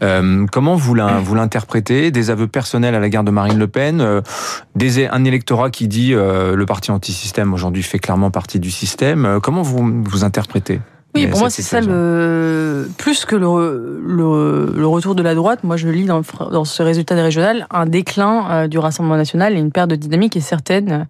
comment 0.00 0.76
vous 0.76 0.94
l'interprétez? 0.94 2.10
Des 2.10 2.30
aveux 2.30 2.48
personnels 2.48 2.94
à 2.94 3.00
la 3.00 3.08
garde 3.08 3.26
de 3.26 3.30
Marine 3.30 3.58
Le 3.58 3.68
Pen, 3.68 4.22
des, 4.74 5.06
un 5.06 5.24
électorat 5.24 5.70
qui 5.70 5.88
dit 5.88 6.12
le 6.12 6.64
parti 6.64 6.90
anti-système 6.90 7.52
aujourd'hui 7.54 7.82
fait 7.82 7.98
clairement 7.98 8.30
partie 8.30 8.60
du 8.60 8.70
système. 8.70 9.38
comment 9.42 9.62
vous 9.62 10.02
vous 10.04 10.24
interprétez? 10.24 10.80
Oui, 11.14 11.26
pour 11.26 11.40
moi, 11.40 11.50
c'est 11.50 11.62
ça 11.62 11.80
le 11.80 12.88
plus 12.96 13.24
que 13.24 13.34
le, 13.34 14.70
le, 14.74 14.86
retour 14.86 15.14
de 15.14 15.22
la 15.22 15.34
droite. 15.34 15.64
Moi, 15.64 15.76
je 15.76 15.88
lis 15.88 16.04
dans, 16.04 16.22
dans 16.50 16.64
ce 16.64 16.82
résultat 16.82 17.16
des 17.16 17.22
régionales 17.22 17.66
un 17.70 17.86
déclin 17.86 18.46
euh, 18.50 18.68
du 18.68 18.78
Rassemblement 18.78 19.16
national 19.16 19.54
et 19.54 19.58
une 19.58 19.72
perte 19.72 19.90
de 19.90 19.96
dynamique 19.96 20.36
est 20.36 20.40
certaine 20.40 21.06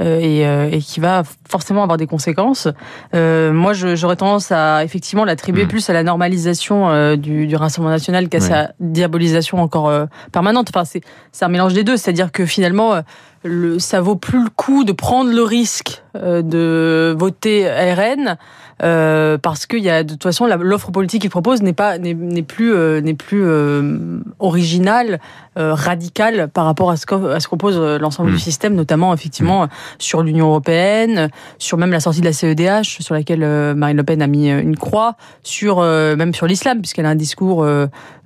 euh, 0.00 0.18
et, 0.20 0.46
euh, 0.46 0.70
et, 0.70 0.78
qui 0.78 1.00
va 1.00 1.22
forcément 1.48 1.82
avoir 1.82 1.98
des 1.98 2.06
conséquences. 2.06 2.68
moi, 3.12 3.72
j'aurais 3.74 4.16
tendance 4.16 4.52
à 4.52 4.84
effectivement 4.84 5.24
l'attribuer 5.24 5.64
hmm. 5.64 5.68
plus 5.68 5.90
à 5.90 5.92
la 5.92 6.02
normalisation 6.02 7.16
du, 7.16 7.46
du, 7.46 7.56
Rassemblement 7.56 7.92
national 7.92 8.28
qu'à 8.28 8.40
sa 8.40 8.72
diabolisation 8.80 9.60
encore 9.60 9.92
permanente. 10.32 10.70
Enfin, 10.74 10.84
c'est 10.84 11.44
un 11.44 11.48
mélange 11.48 11.74
des 11.74 11.84
deux, 11.84 11.96
c'est-à-dire 11.96 12.32
que 12.32 12.46
finalement. 12.46 13.02
Le, 13.44 13.80
ça 13.80 14.00
vaut 14.00 14.14
plus 14.14 14.44
le 14.44 14.50
coup 14.54 14.84
de 14.84 14.92
prendre 14.92 15.32
le 15.32 15.42
risque 15.42 16.04
de 16.14 17.12
voter 17.18 17.68
RN 17.68 18.36
euh, 18.84 19.38
parce 19.38 19.66
qu'il 19.66 19.78
y 19.78 19.90
a 19.90 20.02
de 20.02 20.12
toute 20.14 20.22
façon 20.22 20.46
l'offre 20.46 20.90
politique 20.90 21.22
qu'il 21.22 21.30
propose 21.30 21.62
n'est 21.62 21.72
pas 21.72 21.98
n'est 21.98 22.42
plus 22.42 22.74
euh, 22.74 23.00
n'est 23.00 23.14
plus 23.14 23.44
euh, 23.44 24.18
originale, 24.40 25.20
radicale 25.54 26.48
par 26.48 26.64
rapport 26.64 26.90
à 26.90 26.96
ce 26.96 27.06
que 27.06 27.32
à 27.32 27.38
ce 27.38 27.46
propose 27.46 27.78
l'ensemble 28.00 28.30
du 28.30 28.36
hmm. 28.36 28.40
système, 28.40 28.74
notamment 28.74 29.12
effectivement 29.14 29.66
hmm. 29.66 29.68
sur 29.98 30.22
l'Union 30.22 30.48
européenne, 30.48 31.28
sur 31.58 31.76
même 31.76 31.92
la 31.92 32.00
sortie 32.00 32.20
de 32.20 32.24
la 32.24 32.32
CEDH, 32.32 33.00
sur 33.00 33.14
laquelle 33.14 33.74
Marine 33.74 33.98
Le 33.98 34.02
Pen 34.02 34.22
a 34.22 34.26
mis 34.26 34.50
une 34.50 34.76
croix, 34.76 35.16
sur 35.42 35.82
même 35.82 36.34
sur 36.34 36.46
l'islam 36.46 36.80
puisqu'elle 36.80 37.06
a 37.06 37.10
un 37.10 37.14
discours 37.14 37.58
où 37.58 37.64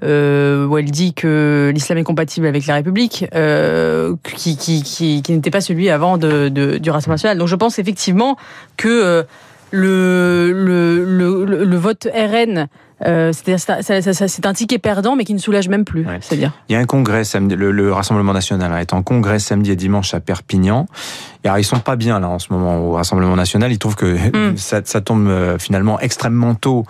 elle 0.02 0.90
dit 0.90 1.14
que 1.14 1.72
l'islam 1.74 1.98
est 1.98 2.04
compatible 2.04 2.46
avec 2.46 2.66
la 2.66 2.74
République, 2.74 3.26
qui 4.22 4.56
qui 4.56 4.82
qui, 4.82 5.22
qui 5.22 5.32
n'était 5.32 5.50
pas 5.50 5.60
celui 5.60 5.90
avant 5.90 6.16
de, 6.16 6.48
de, 6.48 6.78
du 6.78 6.90
Rassemblement 6.90 7.14
national. 7.14 7.38
Donc 7.38 7.48
je 7.48 7.56
pense 7.56 7.78
effectivement 7.78 8.36
que 8.76 9.26
le, 9.70 10.52
le, 10.52 11.04
le, 11.44 11.64
le 11.64 11.76
vote 11.76 12.06
RN 12.14 12.68
euh, 13.04 13.32
c'est 13.32 14.46
un 14.46 14.52
ticket 14.54 14.78
perdant, 14.78 15.16
mais 15.16 15.24
qui 15.24 15.34
ne 15.34 15.38
soulage 15.38 15.68
même 15.68 15.84
plus. 15.84 16.06
C'est-à-dire. 16.20 16.52
Il 16.68 16.72
y 16.72 16.76
a 16.76 16.78
un 16.78 16.86
congrès 16.86 17.24
samedi. 17.24 17.54
Le, 17.54 17.92
Rassemblement 17.92 18.32
national 18.32 18.80
est 18.80 18.92
en 18.92 19.02
congrès 19.02 19.38
samedi 19.38 19.70
et 19.70 19.76
dimanche 19.76 20.14
à 20.14 20.20
Perpignan. 20.20 20.86
Et 21.44 21.48
alors, 21.48 21.58
ils 21.58 21.64
sont 21.64 21.78
pas 21.78 21.96
bien 21.96 22.18
là 22.20 22.28
en 22.28 22.38
ce 22.38 22.52
moment 22.52 22.78
au 22.78 22.92
Rassemblement 22.92 23.36
national. 23.36 23.70
Ils 23.70 23.78
trouvent 23.78 23.96
que 23.96 24.16
hmm. 24.16 24.56
ça, 24.56 24.80
ça, 24.84 25.00
tombe 25.00 25.28
euh, 25.28 25.58
finalement 25.58 26.00
extrêmement 26.00 26.54
tôt 26.54 26.84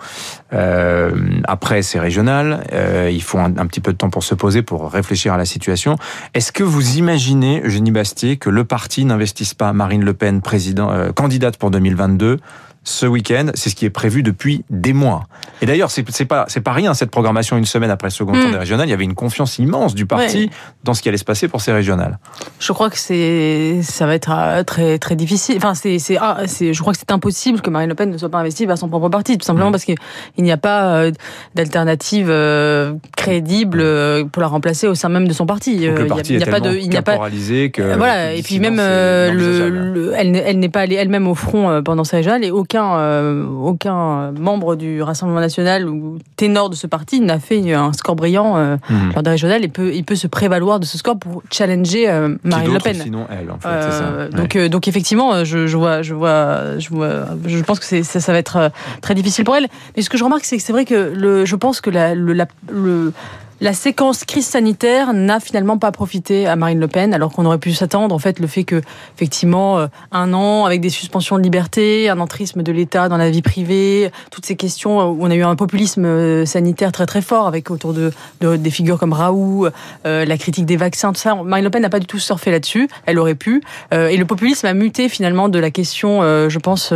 euh, 0.53 1.11
après 1.45 1.81
ces 1.81 1.99
régionales. 1.99 2.65
Euh, 2.71 3.09
il 3.11 3.21
faut 3.21 3.37
un, 3.37 3.57
un, 3.57 3.65
petit 3.65 3.81
peu 3.81 3.91
de 3.91 3.97
temps 3.97 4.09
pour 4.09 4.23
se 4.23 4.33
poser, 4.33 4.61
pour 4.61 4.89
réfléchir 4.89 5.33
à 5.33 5.37
la 5.37 5.45
situation. 5.45 5.97
Est-ce 6.33 6.51
que 6.51 6.63
vous 6.63 6.97
imaginez, 6.97 7.61
Eugénie 7.63 7.91
Bastier, 7.91 8.37
que 8.37 8.49
le 8.49 8.63
parti 8.63 9.03
n'investisse 9.03 9.53
pas 9.53 9.73
Marine 9.73 10.05
Le 10.05 10.13
Pen, 10.13 10.41
président, 10.41 10.91
candidate 11.13 11.57
pour 11.57 11.69
2022? 11.69 12.39
Ce 12.87 13.05
week-end. 13.05 13.47
C'est 13.53 13.69
ce 13.69 13.75
qui 13.75 13.85
est 13.85 13.89
prévu 13.89 14.23
depuis 14.23 14.63
des 14.69 14.93
mois. 14.93 15.27
Et 15.61 15.65
d'ailleurs, 15.65 15.91
c'est 15.91 16.03
pas 16.25 16.45
c'est 16.47 16.61
pas 16.61 16.71
rien 16.71 16.93
cette 16.93 17.11
programmation 17.11 17.57
une 17.57 17.65
semaine 17.65 17.91
après 17.91 18.07
le 18.07 18.13
second 18.13 18.31
tour 18.31 18.47
mm. 18.47 18.51
des 18.51 18.57
régionales. 18.57 18.87
Il 18.87 18.91
y 18.91 18.93
avait 18.93 19.03
une 19.03 19.15
confiance 19.15 19.59
immense 19.59 19.93
du 19.93 20.05
parti 20.05 20.49
dans 20.83 20.93
ce 20.93 21.01
qui 21.01 21.09
allait 21.09 21.17
se 21.17 21.25
passer 21.25 21.47
pour 21.49 21.59
ces 21.59 21.73
régionales. 21.73 22.17
Je 22.59 22.71
crois 22.71 22.89
que 22.89 22.97
c'est 22.97 23.81
ça 23.83 24.05
va 24.05 24.15
être 24.15 24.31
euh, 24.33 24.63
très 24.63 24.99
très 24.99 25.15
difficile. 25.15 25.57
Enfin, 25.57 25.73
c'est 25.73 25.99
c'est 25.99 26.17
ah, 26.17 26.43
je 26.45 26.79
crois 26.79 26.93
que 26.93 26.99
c'est 26.99 27.11
impossible 27.11 27.61
que 27.61 27.69
Marine 27.69 27.89
Le 27.89 27.95
Pen 27.95 28.09
ne 28.09 28.17
soit 28.17 28.29
pas 28.29 28.37
investie 28.37 28.65
par 28.65 28.77
son 28.77 28.87
propre 28.87 29.09
parti, 29.09 29.37
tout 29.37 29.45
simplement 29.45 29.69
mm. 29.69 29.73
parce 29.73 29.83
qu'il 29.83 29.97
n'y 30.37 30.51
a 30.51 30.57
pas 30.57 30.95
euh, 30.95 31.11
d'alternative 31.55 32.27
euh, 32.29 32.93
crédible 33.17 33.83
pour 34.31 34.41
la 34.41 34.47
remplacer 34.47 34.87
au 34.87 34.95
sein 34.95 35.09
même 35.09 35.27
de 35.27 35.33
son 35.33 35.45
parti. 35.45 35.73
il 35.73 35.79
n'y 35.79 35.87
a, 35.87 35.91
pas 35.91 36.59
de 36.61 36.77
il 36.77 36.89
n'y 36.89 36.97
a 36.97 37.01
pas 37.01 37.17
que 37.17 37.95
voilà. 37.97 38.33
Et 38.33 38.41
puis 38.43 38.59
même 38.59 38.77
le, 38.77 40.13
elle, 40.15 40.35
elle 40.37 40.59
n'est 40.59 40.69
pas 40.69 40.81
allée 40.81 40.95
elle-même 40.95 41.27
au 41.27 41.35
front 41.35 41.81
pendant 41.83 42.05
ces 42.05 42.17
régionales 42.17 42.45
et 42.45 42.51
aucun 42.51 42.76
euh, 42.83 43.45
aucun, 43.45 44.31
membre 44.31 44.75
du 44.75 45.01
Rassemblement 45.01 45.39
national 45.39 45.87
ou 45.87 46.19
ténor 46.35 46.69
de 46.69 46.75
ce 46.75 46.87
parti 46.87 47.19
n'a 47.19 47.39
fait 47.39 47.73
un 47.73 47.93
score 47.93 48.15
brillant 48.15 48.57
euh, 48.57 48.77
mhm. 48.89 49.13
lors 49.13 49.23
des 49.23 49.29
régionales 49.31 49.63
et 49.63 49.67
peut, 49.67 49.93
il 49.93 50.03
peut 50.03 50.15
se 50.15 50.27
prévaloir 50.27 50.79
de 50.79 50.85
ce 50.85 50.97
score 50.97 51.17
pour 51.17 51.43
challenger 51.51 52.09
euh, 52.09 52.35
Marine 52.43 52.73
Le 52.73 52.79
Pen. 52.79 52.95
Sinon 52.95 53.27
elle, 53.29 53.51
en 53.51 53.57
fait, 53.57 53.91
ça. 53.91 54.27
Donc, 54.29 54.57
donc 54.57 54.87
effectivement, 54.87 55.43
je, 55.43 55.67
je, 55.67 55.77
vois, 55.77 56.01
je 56.01 56.13
vois, 56.13 56.79
je 56.79 56.89
vois, 56.89 57.25
je 57.45 57.61
pense 57.63 57.79
que 57.79 58.03
ça, 58.03 58.19
ça 58.19 58.31
va 58.31 58.37
être 58.37 58.71
très 59.01 59.15
difficile 59.15 59.43
pour 59.45 59.55
elle. 59.55 59.67
Mais 59.95 60.01
ce 60.01 60.09
que 60.09 60.17
je 60.17 60.23
remarque, 60.23 60.45
c'est 60.45 60.57
que 60.57 60.63
c'est 60.63 60.73
vrai 60.73 60.85
que 60.85 61.13
le, 61.15 61.45
je 61.45 61.55
pense 61.55 61.81
que 61.81 61.89
la, 61.89 62.15
le, 62.15 62.33
la, 62.33 62.47
le 62.71 63.13
la 63.59 63.73
séquence 63.73 64.23
crise 64.23 64.45
sanitaire 64.45 65.13
n'a 65.13 65.39
finalement 65.39 65.79
pas 65.79 65.91
profité 65.91 66.45
à 66.45 66.55
Marine 66.55 66.79
Le 66.79 66.87
Pen, 66.87 67.13
alors 67.13 67.31
qu'on 67.31 67.45
aurait 67.45 67.57
pu 67.57 67.73
s'attendre. 67.73 68.13
En 68.13 68.19
fait, 68.19 68.39
le 68.39 68.45
fait 68.45 68.63
que, 68.63 68.81
effectivement, 69.15 69.79
euh, 69.79 69.87
un 70.11 70.31
an 70.33 70.65
avec 70.65 70.79
des 70.79 70.89
suspensions 70.89 71.37
de 71.37 71.41
liberté, 71.41 72.07
un 72.09 72.19
entrisme 72.19 72.61
de 72.61 72.71
l'État 72.71 73.09
dans 73.09 73.17
la 73.17 73.31
vie 73.31 73.41
privée, 73.41 74.11
toutes 74.29 74.45
ces 74.45 74.55
questions 74.55 75.09
où 75.09 75.17
on 75.21 75.31
a 75.31 75.35
eu 75.35 75.43
un 75.43 75.55
populisme 75.55 76.05
euh, 76.05 76.45
sanitaire 76.45 76.91
très 76.91 77.07
très 77.07 77.21
fort 77.21 77.47
avec 77.47 77.71
autour 77.71 77.93
de, 77.93 78.11
des 78.41 78.69
figures 78.69 78.99
comme 78.99 79.13
Raoult, 79.13 79.69
euh, 80.05 80.25
la 80.25 80.37
critique 80.37 80.65
des 80.65 80.77
vaccins, 80.77 81.11
tout 81.11 81.19
ça. 81.19 81.33
Marine 81.33 81.63
Le 81.63 81.71
Pen 81.71 81.81
n'a 81.81 81.89
pas 81.89 81.99
du 81.99 82.05
tout 82.05 82.19
surfé 82.19 82.51
là-dessus. 82.51 82.87
Elle 83.07 83.17
aurait 83.17 83.35
pu. 83.35 83.63
et 83.91 84.17
le 84.17 84.25
populisme 84.25 84.67
a 84.67 84.73
muté 84.73 85.09
finalement 85.09 85.49
de 85.49 85.59
la 85.59 85.71
question, 85.71 86.21
je 86.21 86.59
pense, 86.59 86.93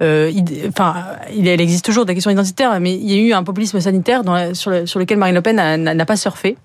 enfin, 0.00 0.94
il, 1.34 1.48
elle 1.48 1.60
existe 1.60 1.84
toujours 1.84 2.04
de 2.04 2.10
la 2.10 2.14
question 2.14 2.30
identitaire, 2.30 2.78
mais 2.80 2.94
il 2.94 3.10
y 3.10 3.14
a 3.14 3.22
eu 3.22 3.32
un 3.32 3.42
populisme 3.42 3.80
sanitaire 3.80 4.22
sur 4.54 4.70
lequel 4.70 5.18
Marine 5.18 5.34
Le 5.34 5.42
Pen 5.42 5.56
n'a 5.56 5.99
n'a 6.00 6.06
pas 6.06 6.16
surfé. 6.16 6.56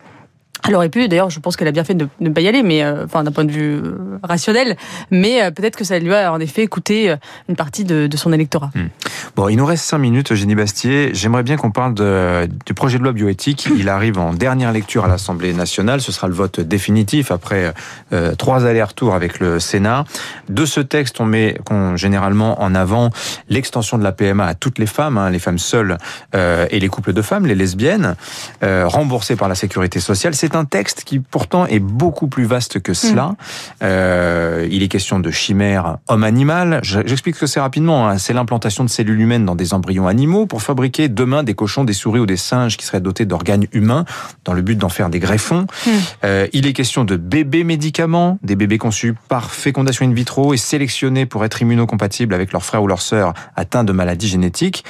Elle 0.68 0.76
aurait 0.76 0.90
pu, 0.90 1.08
d'ailleurs, 1.08 1.30
je 1.30 1.40
pense 1.40 1.56
qu'elle 1.56 1.68
a 1.68 1.72
bien 1.72 1.84
fait 1.84 1.94
de 1.94 2.08
ne 2.20 2.30
pas 2.30 2.42
y 2.42 2.48
aller, 2.48 2.64
mais 2.64 2.84
euh, 2.84 3.06
enfin 3.06 3.24
d'un 3.24 3.32
point 3.32 3.46
de 3.46 3.52
vue 3.52 3.76
euh, 3.76 4.18
rationnel, 4.24 4.78
mais 5.12 5.44
euh, 5.44 5.52
peut-être 5.52 5.76
que 5.76 5.84
ça 5.84 6.00
lui 6.00 6.14
a 6.14 6.32
en 6.32 6.40
effet 6.40 6.66
coûté 6.68 7.14
une 7.50 7.56
partie 7.56 7.84
de, 7.84 8.10
son 8.16 8.34
électorat. 8.34 8.72
Hmm. 8.74 8.88
Bon, 9.36 9.50
il 9.50 9.58
nous 9.58 9.66
reste 9.66 9.84
cinq 9.84 9.98
minutes, 9.98 10.32
Eugénie 10.32 10.56
Bastier. 10.56 11.10
J'aimerais 11.12 11.44
bien 11.44 11.58
qu'on 11.58 11.70
parle 11.70 11.94
de, 11.94 12.48
du 12.66 12.74
projet 12.74 13.00
de 13.00 13.04
loi 13.04 13.12
bioéthique. 13.12 13.68
Il 13.78 13.90
arrive 13.90 14.18
en 14.18 14.34
dernière 14.34 14.72
lecture 14.72 15.04
à 15.04 15.10
l'Assemblée 15.10 15.52
nationale. 15.52 16.00
Ce 16.00 16.14
sera 16.14 16.30
le 16.30 16.34
vote 16.34 16.62
définitif 16.62 17.32
après 17.32 17.74
euh, 18.14 18.34
trois 18.36 18.66
allers-retours 18.66 19.14
avec 19.14 19.42
le 19.42 19.60
Sénat. 19.60 20.06
De 20.48 20.66
ce 20.66 20.80
texte, 20.80 21.20
on 21.20 21.26
met 21.26 21.58
qu'on, 21.66 21.98
généralement 21.98 22.62
en 22.62 22.74
avant 22.74 23.10
l'extension 23.50 23.98
de 23.98 24.04
la 24.04 24.14
PMA 24.14 24.46
à 24.46 24.54
toutes 24.54 24.80
les 24.80 24.86
femmes, 24.86 25.18
hein, 25.18 25.30
les 25.30 25.40
femmes 25.40 25.60
seules 25.60 25.98
euh, 26.34 26.66
et 26.72 26.80
les 26.80 26.88
couples 26.88 27.12
de 27.12 27.22
femmes, 27.22 27.46
les 27.46 27.56
lesbiennes, 27.56 28.16
euh, 28.64 28.88
remboursées 28.88 29.36
par 29.36 29.50
la 29.50 29.56
sécurité 29.56 30.00
sociale. 30.00 30.34
C'est 30.34 30.56
un 30.56 30.64
texte 30.64 31.04
qui 31.04 31.20
pourtant 31.20 31.66
est 31.66 31.80
beaucoup 31.80 32.28
plus 32.28 32.46
vaste 32.46 32.80
que 32.80 32.94
cela. 32.94 33.26
Mmh. 33.26 33.36
Euh, 33.84 34.68
il 34.72 34.82
est 34.82 34.88
question 34.88 35.20
de 35.20 35.30
chimère 35.30 35.98
homme-animal. 36.08 36.80
J'explique 36.84 37.38
que 37.38 37.48
c'est 37.48 37.60
rapidement. 37.60 38.08
Hein. 38.08 38.18
C'est 38.18 38.32
l'implantation 38.32 38.86
de 38.86 38.90
cellules 38.90 39.25
humaines 39.26 39.46
dans 39.46 39.56
des 39.56 39.74
embryons 39.74 40.08
animaux 40.08 40.46
pour 40.46 40.62
fabriquer 40.62 41.10
demain 41.10 41.44
des 41.44 41.54
cochons, 41.54 41.84
des 41.84 41.94
souris 41.94 42.20
ou 42.20 42.26
des 42.26 42.38
singes 42.38 42.78
qui 42.78 42.86
seraient 42.86 43.02
dotés 43.02 43.26
d'organes 43.26 43.66
humains 43.74 44.06
dans 44.46 44.54
le 44.54 44.62
but 44.62 44.78
d'en 44.78 44.90
faire 44.90 45.10
des 45.10 45.20
greffons. 45.20 45.68
Mmh. 45.86 45.90
Euh, 46.24 46.48
il 46.54 46.68
est 46.68 46.74
question 46.74 47.04
de 47.04 47.16
bébés 47.16 47.64
médicaments, 47.64 48.40
des 48.44 48.56
bébés 48.56 48.78
conçus 48.78 49.16
par 49.28 49.52
fécondation 49.52 50.06
in 50.06 50.14
vitro 50.14 50.54
et 50.54 50.58
sélectionnés 50.58 51.26
pour 51.26 51.44
être 51.44 51.62
immunocompatibles 51.62 52.34
avec 52.34 52.54
leurs 52.54 52.64
frères 52.64 52.84
ou 52.84 52.88
leurs 52.88 53.02
sœurs 53.02 53.34
atteints 53.56 53.84
de 53.84 53.92
maladies 53.92 54.28
génétiques. 54.28 54.86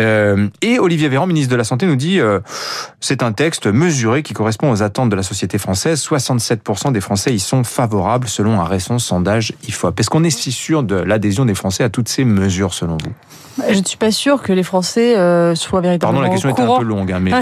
Euh, 0.00 0.48
et 0.62 0.78
Olivier 0.78 1.08
Véran, 1.08 1.26
ministre 1.26 1.50
de 1.50 1.56
la 1.56 1.64
Santé, 1.64 1.86
nous 1.86 1.96
dit 1.96 2.20
euh, 2.20 2.40
c'est 3.00 3.22
un 3.22 3.32
texte 3.32 3.66
mesuré 3.66 4.22
qui 4.22 4.34
correspond 4.34 4.70
aux 4.70 4.82
attentes 4.82 5.10
de 5.10 5.16
la 5.16 5.22
société 5.22 5.58
française. 5.58 6.02
67% 6.04 6.92
des 6.92 7.00
Français 7.00 7.34
y 7.34 7.38
sont 7.38 7.64
favorables 7.64 8.28
selon 8.28 8.60
un 8.60 8.64
récent 8.64 8.98
sondage 8.98 9.52
IFOP. 9.68 10.00
Est-ce 10.00 10.10
qu'on 10.10 10.24
est 10.24 10.30
si 10.30 10.52
sûr 10.52 10.82
de 10.82 10.96
l'adhésion 10.96 11.44
des 11.44 11.54
Français 11.54 11.84
à 11.84 11.88
toutes 11.88 12.08
ces 12.08 12.24
mesures 12.24 12.74
selon 12.74 12.98
vous? 13.02 13.12
Je 13.76 13.82
ne 13.82 13.86
suis 13.86 13.98
pas 13.98 14.10
sûr 14.10 14.42
que 14.42 14.52
les 14.54 14.62
Français 14.62 15.16
euh, 15.16 15.54
soient 15.54 15.82
véritablement 15.82 16.20
Pardon, 16.20 16.28
la 16.28 16.32
question 16.32 16.50
était 16.50 16.62
un 16.62 16.78
peu 16.78 16.84
longue, 16.84 17.12
hein, 17.12 17.20
mais... 17.20 17.32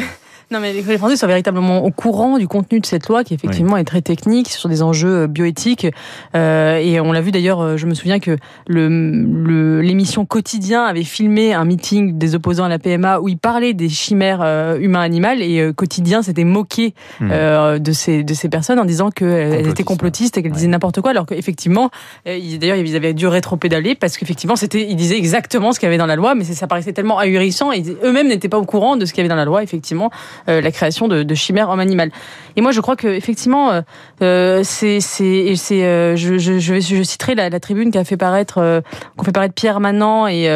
Non, 0.54 0.60
mais 0.60 0.72
les 0.72 0.98
Français 0.98 1.16
sont 1.16 1.26
véritablement 1.26 1.84
au 1.84 1.90
courant 1.90 2.38
du 2.38 2.46
contenu 2.46 2.78
de 2.78 2.86
cette 2.86 3.08
loi 3.08 3.24
qui 3.24 3.34
effectivement 3.34 3.76
est 3.76 3.82
très 3.82 4.02
technique 4.02 4.48
sur 4.50 4.68
des 4.68 4.82
enjeux 4.82 5.22
euh, 5.22 5.26
bioéthiques. 5.26 5.88
Euh, 6.36 6.76
et 6.76 7.00
on 7.00 7.10
l'a 7.10 7.20
vu 7.22 7.32
d'ailleurs, 7.32 7.60
euh, 7.60 7.76
je 7.76 7.86
me 7.86 7.94
souviens 7.94 8.20
que 8.20 8.36
le, 8.68 9.80
l'émission 9.80 10.26
Quotidien 10.26 10.84
avait 10.84 11.02
filmé 11.02 11.54
un 11.54 11.64
meeting 11.64 12.18
des 12.18 12.36
opposants 12.36 12.62
à 12.62 12.68
la 12.68 12.78
PMA 12.78 13.18
où 13.18 13.28
ils 13.28 13.36
parlaient 13.36 13.74
des 13.74 13.88
chimères 13.88 14.42
euh, 14.44 14.78
humain-animal 14.78 15.42
et 15.42 15.72
Quotidien 15.74 16.22
s'était 16.22 16.44
moqué 16.44 16.94
hmm. 17.18 17.78
de, 17.78 17.92
ces, 17.92 18.22
de 18.22 18.34
ces 18.34 18.48
personnes 18.48 18.78
en 18.78 18.84
disant 18.84 19.10
qu'elles 19.10 19.66
étaient 19.66 19.82
complotistes 19.82 20.38
et 20.38 20.42
qu'elles 20.44 20.52
disaient 20.52 20.68
n'importe 20.68 21.00
quoi 21.00 21.10
alors 21.10 21.26
qu'effectivement, 21.26 21.90
d'ailleurs 22.24 22.76
ils 22.76 22.94
avaient 22.94 23.12
dû 23.12 23.26
rétro-pédaler 23.26 23.96
parce 23.96 24.16
qu'effectivement 24.16 24.54
c'était, 24.54 24.86
ils 24.88 24.96
disaient 24.96 25.18
exactement 25.18 25.72
ce 25.72 25.80
qu'il 25.80 25.86
y 25.86 25.88
avait 25.88 25.98
dans 25.98 26.06
la 26.06 26.16
loi 26.16 26.36
mais 26.36 26.44
ça 26.44 26.68
paraissait 26.68 26.92
tellement 26.92 27.18
ahurissant 27.18 27.72
et 27.72 27.82
eux-mêmes 28.04 28.28
n'étaient 28.28 28.48
pas 28.48 28.58
au 28.58 28.64
courant 28.64 28.96
de 28.96 29.04
ce 29.04 29.12
qu'il 29.12 29.18
y 29.18 29.22
avait 29.22 29.28
dans 29.28 29.34
la 29.34 29.44
loi 29.44 29.64
effectivement. 29.64 30.12
Euh, 30.46 30.60
la 30.60 30.70
création 30.70 31.08
de, 31.08 31.34
chimères 31.34 31.70
homme-animal. 31.70 32.10
Et 32.56 32.60
moi, 32.60 32.70
je 32.70 32.82
crois 32.82 32.96
que 32.96 33.08
effectivement, 33.08 33.70
euh, 33.70 33.80
euh 34.20 34.60
c'est 34.62 35.00
c'est 35.00 35.56
je, 35.56 36.36
je, 36.36 36.58
je, 36.58 36.80
je 36.80 37.02
citerai 37.02 37.34
la, 37.34 37.48
la 37.48 37.60
tribune 37.60 37.90
qu'a 37.90 38.04
fait 38.04 38.18
paraître 38.18 38.82
qu'on 39.16 39.24
fait 39.24 39.32
paraître 39.32 39.54
Pierre 39.54 39.80
Manant 39.80 40.26
et, 40.26 40.48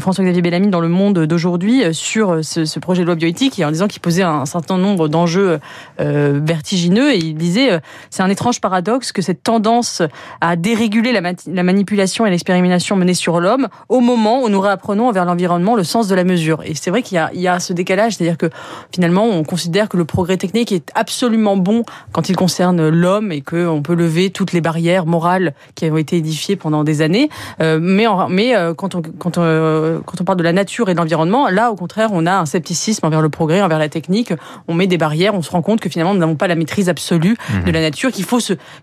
François-Xavier 0.00 0.40
Bellamy 0.40 0.68
dans 0.68 0.80
Le 0.80 0.88
Monde 0.88 1.26
d'aujourd'hui 1.26 1.82
sur 1.92 2.44
ce, 2.44 2.78
projet 2.78 3.02
de 3.02 3.06
loi 3.06 3.16
bioéthique 3.16 3.58
et 3.58 3.64
en 3.64 3.72
disant 3.72 3.88
qu'il 3.88 4.00
posait 4.00 4.22
un 4.22 4.46
certain 4.46 4.78
nombre 4.78 5.08
d'enjeux 5.08 5.58
vertigineux 5.98 7.12
et 7.12 7.18
il 7.18 7.34
disait 7.34 7.80
c'est 8.10 8.22
un 8.22 8.30
étrange 8.30 8.60
paradoxe 8.60 9.10
que 9.12 9.22
cette 9.22 9.42
tendance 9.42 10.02
à 10.40 10.56
déréguler 10.56 11.12
la, 11.12 11.32
la 11.46 11.62
manipulation 11.62 12.24
et 12.24 12.30
l'expérimentation 12.30 12.96
menée 12.96 13.14
sur 13.14 13.40
l'homme 13.40 13.68
au 13.88 14.00
moment 14.00 14.42
où 14.42 14.48
nous 14.48 14.60
réapprenons 14.60 15.08
envers 15.08 15.24
l'environnement 15.24 15.74
le 15.74 15.84
sens 15.84 16.08
de 16.08 16.14
la 16.14 16.24
mesure. 16.24 16.62
Et 16.64 16.74
c'est 16.74 16.90
vrai 16.90 17.02
qu'il 17.02 17.20
y 17.34 17.40
y 17.40 17.48
a 17.48 17.60
ce 17.60 17.72
décalage, 17.72 18.14
c'est-à-dire 18.14 18.38
que 18.38 18.50
finalement 18.92 19.13
on 19.22 19.44
considère 19.44 19.88
que 19.88 19.96
le 19.96 20.04
progrès 20.04 20.36
technique 20.36 20.72
est 20.72 20.90
absolument 20.94 21.56
bon 21.56 21.84
quand 22.12 22.28
il 22.28 22.36
concerne 22.36 22.88
l'homme 22.88 23.32
et 23.32 23.40
qu'on 23.40 23.82
peut 23.82 23.94
lever 23.94 24.30
toutes 24.30 24.52
les 24.52 24.60
barrières 24.60 25.06
morales 25.06 25.54
qui 25.74 25.90
ont 25.90 25.96
été 25.96 26.16
édifiées 26.16 26.56
pendant 26.56 26.84
des 26.84 27.02
années. 27.02 27.28
Euh, 27.60 27.78
mais 27.80 28.06
mais 28.28 28.56
euh, 28.56 28.74
quand, 28.74 28.94
on, 28.94 29.02
quand, 29.02 29.38
on, 29.38 30.02
quand 30.04 30.20
on 30.20 30.24
parle 30.24 30.38
de 30.38 30.44
la 30.44 30.52
nature 30.52 30.88
et 30.88 30.94
de 30.94 30.98
l'environnement, 30.98 31.48
là, 31.48 31.70
au 31.70 31.76
contraire, 31.76 32.10
on 32.12 32.26
a 32.26 32.32
un 32.32 32.46
scepticisme 32.46 33.06
envers 33.06 33.22
le 33.22 33.28
progrès, 33.28 33.62
envers 33.62 33.78
la 33.78 33.88
technique. 33.88 34.32
On 34.68 34.74
met 34.74 34.86
des 34.86 34.98
barrières, 34.98 35.34
on 35.34 35.42
se 35.42 35.50
rend 35.50 35.62
compte 35.62 35.80
que 35.80 35.88
finalement, 35.88 36.14
nous 36.14 36.20
n'avons 36.20 36.36
pas 36.36 36.48
la 36.48 36.54
maîtrise 36.54 36.88
absolue 36.88 37.36
de 37.66 37.70
la 37.70 37.80
nature, 37.80 38.10
qu'il 38.12 38.24
faut 38.24 38.38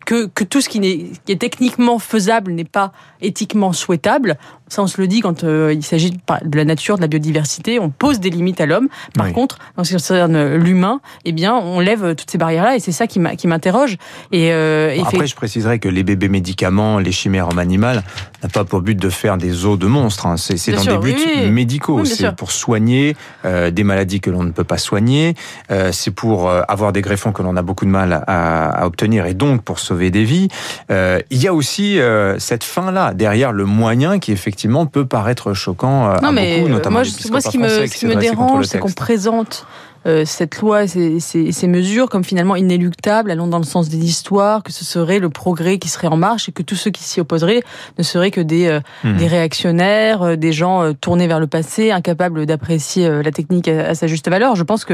que, 0.05 0.27
que 0.27 0.43
tout 0.43 0.61
ce 0.61 0.69
qui, 0.69 0.77
est, 0.79 1.11
qui 1.25 1.31
est 1.31 1.39
techniquement 1.39 1.99
faisable 1.99 2.51
n'est 2.51 2.63
pas 2.63 2.91
éthiquement 3.21 3.73
souhaitable. 3.73 4.37
Ça, 4.71 4.81
on 4.81 4.87
se 4.87 5.01
le 5.01 5.07
dit 5.07 5.19
quand 5.19 5.43
euh, 5.43 5.73
il 5.73 5.83
s'agit 5.83 6.11
de 6.11 6.57
la 6.57 6.63
nature, 6.63 6.95
de 6.95 7.01
la 7.01 7.07
biodiversité. 7.07 7.77
On 7.77 7.89
pose 7.89 8.21
des 8.21 8.29
limites 8.29 8.61
à 8.61 8.65
l'homme. 8.65 8.87
Par 9.13 9.33
contre, 9.33 9.59
dans 9.75 9.83
ce 9.83 9.89
qui 9.89 9.95
concerne 9.95 10.55
l'humain, 10.55 11.01
eh 11.25 11.33
bien, 11.33 11.53
on 11.53 11.81
lève 11.81 12.15
toutes 12.15 12.31
ces 12.31 12.37
barrières-là, 12.37 12.77
et 12.77 12.79
c'est 12.79 12.93
ça 12.93 13.05
qui 13.05 13.19
m'interroge. 13.19 13.97
Et, 14.31 14.53
euh, 14.53 14.95
après, 15.01 15.27
je 15.27 15.35
préciserai 15.35 15.79
que 15.79 15.89
les 15.89 16.03
bébés 16.03 16.29
médicaments, 16.29 16.99
les 16.99 17.11
chimères 17.11 17.49
en 17.49 17.57
animal, 17.57 18.03
n'a 18.43 18.49
pas 18.49 18.63
pour 18.63 18.81
but 18.81 18.95
de 18.95 19.09
faire 19.09 19.37
des 19.37 19.65
os 19.65 19.77
de 19.77 19.87
monstres. 19.87 20.25
Hein. 20.25 20.37
C'est 20.37 20.71
dans 20.71 20.83
des 20.83 20.97
buts 20.97 21.51
médicaux. 21.51 22.05
c'est 22.05 22.35
pour 22.35 22.51
soigner 22.51 23.15
euh, 23.45 23.71
des 23.71 23.83
maladies 23.83 24.19
que 24.19 24.29
l'on 24.29 24.43
ne 24.43 24.51
peut 24.51 24.63
pas 24.63 24.77
soigner. 24.77 25.35
Euh, 25.71 25.91
c'est 25.91 26.11
pour 26.11 26.49
euh, 26.49 26.61
avoir 26.67 26.91
des 26.91 27.01
greffons 27.01 27.31
que 27.31 27.43
l'on 27.43 27.55
a 27.55 27.61
beaucoup 27.61 27.85
de 27.85 27.91
mal 27.91 28.23
à, 28.27 28.69
à, 28.69 28.85
obtenir, 28.85 29.25
et 29.25 29.33
donc 29.33 29.63
pour 29.63 29.79
sauver 29.79 30.11
des 30.11 30.23
vies. 30.23 30.47
Euh, 30.89 31.19
il 31.29 31.41
y 31.41 31.47
a 31.47 31.53
aussi 31.53 31.99
cette 32.37 32.63
fin-là 32.63 33.13
derrière 33.13 33.51
le 33.51 33.65
moyen 33.65 34.19
qui 34.19 34.31
effectivement 34.31 34.85
peut 34.85 35.05
paraître 35.05 35.53
choquant 35.53 36.09
euh, 36.09 36.15
à 36.15 36.31
beaucoup, 36.31 36.69
notamment 36.69 36.99
moi, 36.99 37.07
moi 37.29 37.41
ce 37.41 37.49
qui 37.49 37.57
me, 37.57 37.87
ce 37.87 37.95
qui 37.95 38.05
me 38.05 38.15
dérange, 38.15 38.65
c'est 38.65 38.79
qu'on 38.79 38.91
présente 38.91 39.65
euh, 40.05 40.23
cette 40.25 40.59
loi, 40.59 40.87
ces, 40.87 41.19
ces, 41.19 41.51
ces, 41.51 41.67
mesures 41.67 42.09
comme 42.09 42.23
finalement 42.23 42.55
inéluctables, 42.55 43.31
allant 43.31 43.47
dans 43.47 43.59
le 43.59 43.63
sens 43.63 43.89
de 43.89 43.95
l'histoire, 43.95 44.63
que 44.63 44.71
ce 44.71 44.85
serait 44.85 45.19
le 45.19 45.29
progrès 45.29 45.77
qui 45.77 45.89
serait 45.89 46.07
en 46.07 46.17
marche 46.17 46.49
et 46.49 46.51
que 46.51 46.63
tous 46.63 46.75
ceux 46.75 46.91
qui 46.91 47.03
s'y 47.03 47.19
opposeraient 47.19 47.61
ne 47.97 48.03
seraient 48.03 48.31
que 48.31 48.41
des, 48.41 48.67
euh, 48.67 48.79
hmm. 49.03 49.17
des 49.17 49.27
réactionnaires, 49.27 50.21
euh, 50.23 50.35
des 50.35 50.53
gens 50.53 50.93
tournés 50.93 51.27
vers 51.27 51.39
le 51.39 51.47
passé, 51.47 51.91
incapables 51.91 52.45
d'apprécier 52.45 53.09
la 53.23 53.31
technique 53.31 53.67
à, 53.67 53.95
sa 53.95 54.07
juste 54.07 54.29
valeur. 54.29 54.55
Je 54.55 54.63
pense 54.63 54.85
que 54.85 54.93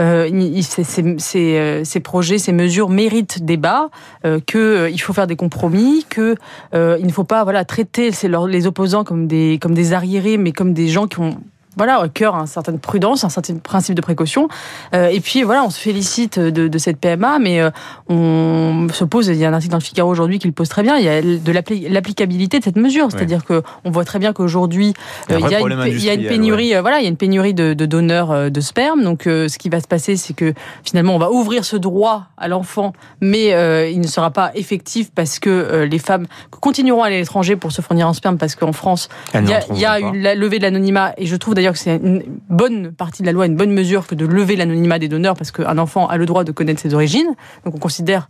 euh, 0.00 0.28
ces, 0.62 1.84
ces, 1.84 2.00
projets, 2.00 2.38
ces 2.38 2.52
mesures 2.52 2.88
méritent 2.88 3.44
débat, 3.44 3.90
euh, 4.24 4.40
que 4.44 4.90
il 4.90 4.98
faut 4.98 5.12
faire 5.12 5.26
des 5.26 5.36
compromis, 5.36 6.04
que 6.08 6.36
il 6.74 7.06
ne 7.06 7.12
faut 7.12 7.24
pas 7.24 7.44
voilà 7.44 7.64
traiter 7.64 8.10
les 8.22 8.66
opposants 8.66 9.04
comme 9.04 9.26
des 9.26 9.58
comme 9.60 9.74
des 9.74 9.92
arriérés, 9.92 10.36
mais 10.36 10.52
comme 10.52 10.72
des 10.72 10.88
gens 10.88 11.06
qui 11.06 11.20
ont 11.20 11.38
voilà, 11.78 12.04
au 12.04 12.08
cœur 12.08 12.34
une 12.34 12.46
certaine 12.48 12.80
prudence, 12.80 13.22
un 13.22 13.28
certain 13.28 13.56
principe 13.56 13.94
de 13.94 14.00
précaution. 14.00 14.48
Euh, 14.94 15.08
et 15.08 15.20
puis 15.20 15.44
voilà, 15.44 15.62
on 15.64 15.70
se 15.70 15.78
félicite 15.78 16.38
de, 16.38 16.66
de 16.66 16.78
cette 16.78 16.98
PMA, 16.98 17.38
mais 17.38 17.60
euh, 17.60 17.70
on 18.08 18.88
se 18.92 19.04
pose. 19.04 19.28
Il 19.28 19.36
y 19.36 19.44
a 19.44 19.48
un 19.48 19.52
article 19.52 19.70
dans 19.70 19.78
le 19.78 19.82
Figaro 19.82 20.10
aujourd'hui 20.10 20.40
qui 20.40 20.48
le 20.48 20.52
pose 20.52 20.68
très 20.68 20.82
bien. 20.82 20.96
Il 20.96 21.04
y 21.04 21.08
a 21.08 21.22
de 21.22 21.52
l'applicabilité 21.88 22.58
de 22.58 22.64
cette 22.64 22.76
mesure, 22.76 23.08
c'est-à-dire 23.12 23.44
que 23.44 23.62
on 23.84 23.90
voit 23.90 24.04
très 24.04 24.18
bien 24.18 24.32
qu'aujourd'hui 24.32 24.92
euh, 25.30 25.38
il, 25.38 25.48
y 25.48 25.54
a 25.54 25.60
une, 25.60 25.84
il 25.86 26.04
y 26.04 26.10
a 26.10 26.14
une 26.14 26.26
pénurie, 26.26 26.74
voilà, 26.80 26.98
il 26.98 27.04
y 27.04 27.06
a 27.06 27.08
une 27.08 27.16
pénurie 27.16 27.54
de, 27.54 27.74
de 27.74 27.86
donneurs 27.86 28.50
de 28.50 28.60
sperme. 28.60 29.04
Donc 29.04 29.22
ce 29.24 29.56
qui 29.56 29.68
va 29.68 29.80
se 29.80 29.86
passer, 29.86 30.16
c'est 30.16 30.34
que 30.34 30.54
finalement 30.82 31.14
on 31.14 31.18
va 31.18 31.30
ouvrir 31.30 31.64
ce 31.64 31.76
droit 31.76 32.24
à 32.36 32.48
l'enfant, 32.48 32.92
mais 33.20 33.50
il 33.92 34.00
ne 34.00 34.06
sera 34.08 34.32
pas 34.32 34.50
effectif 34.56 35.12
parce 35.14 35.38
que 35.38 35.86
les 35.88 35.98
femmes 36.00 36.26
continueront 36.50 37.04
à 37.04 37.06
aller 37.06 37.16
à 37.16 37.20
l'étranger 37.20 37.54
pour 37.54 37.70
se 37.70 37.82
fournir 37.82 38.08
en 38.08 38.12
sperme 38.12 38.36
parce 38.36 38.56
qu'en 38.56 38.72
France 38.72 39.08
il 39.34 39.48
y 39.48 39.52
a, 39.52 39.60
il 39.70 39.78
y 39.78 39.84
a 39.84 40.00
eu 40.00 40.18
la 40.18 40.34
levée 40.34 40.58
de 40.58 40.64
l'anonymat 40.64 41.12
et 41.16 41.26
je 41.26 41.36
trouve 41.36 41.54
d'ailleurs 41.54 41.67
que 41.72 41.78
c'est 41.78 41.96
une 41.96 42.22
bonne 42.48 42.92
partie 42.92 43.22
de 43.22 43.26
la 43.26 43.32
loi, 43.32 43.46
une 43.46 43.56
bonne 43.56 43.72
mesure 43.72 44.06
que 44.06 44.14
de 44.14 44.26
lever 44.26 44.56
l'anonymat 44.56 44.98
des 44.98 45.08
donneurs 45.08 45.36
parce 45.36 45.50
qu'un 45.50 45.78
enfant 45.78 46.06
a 46.06 46.16
le 46.16 46.26
droit 46.26 46.44
de 46.44 46.52
connaître 46.52 46.80
ses 46.80 46.94
origines. 46.94 47.34
Donc 47.64 47.74
on 47.74 47.78
considère 47.78 48.28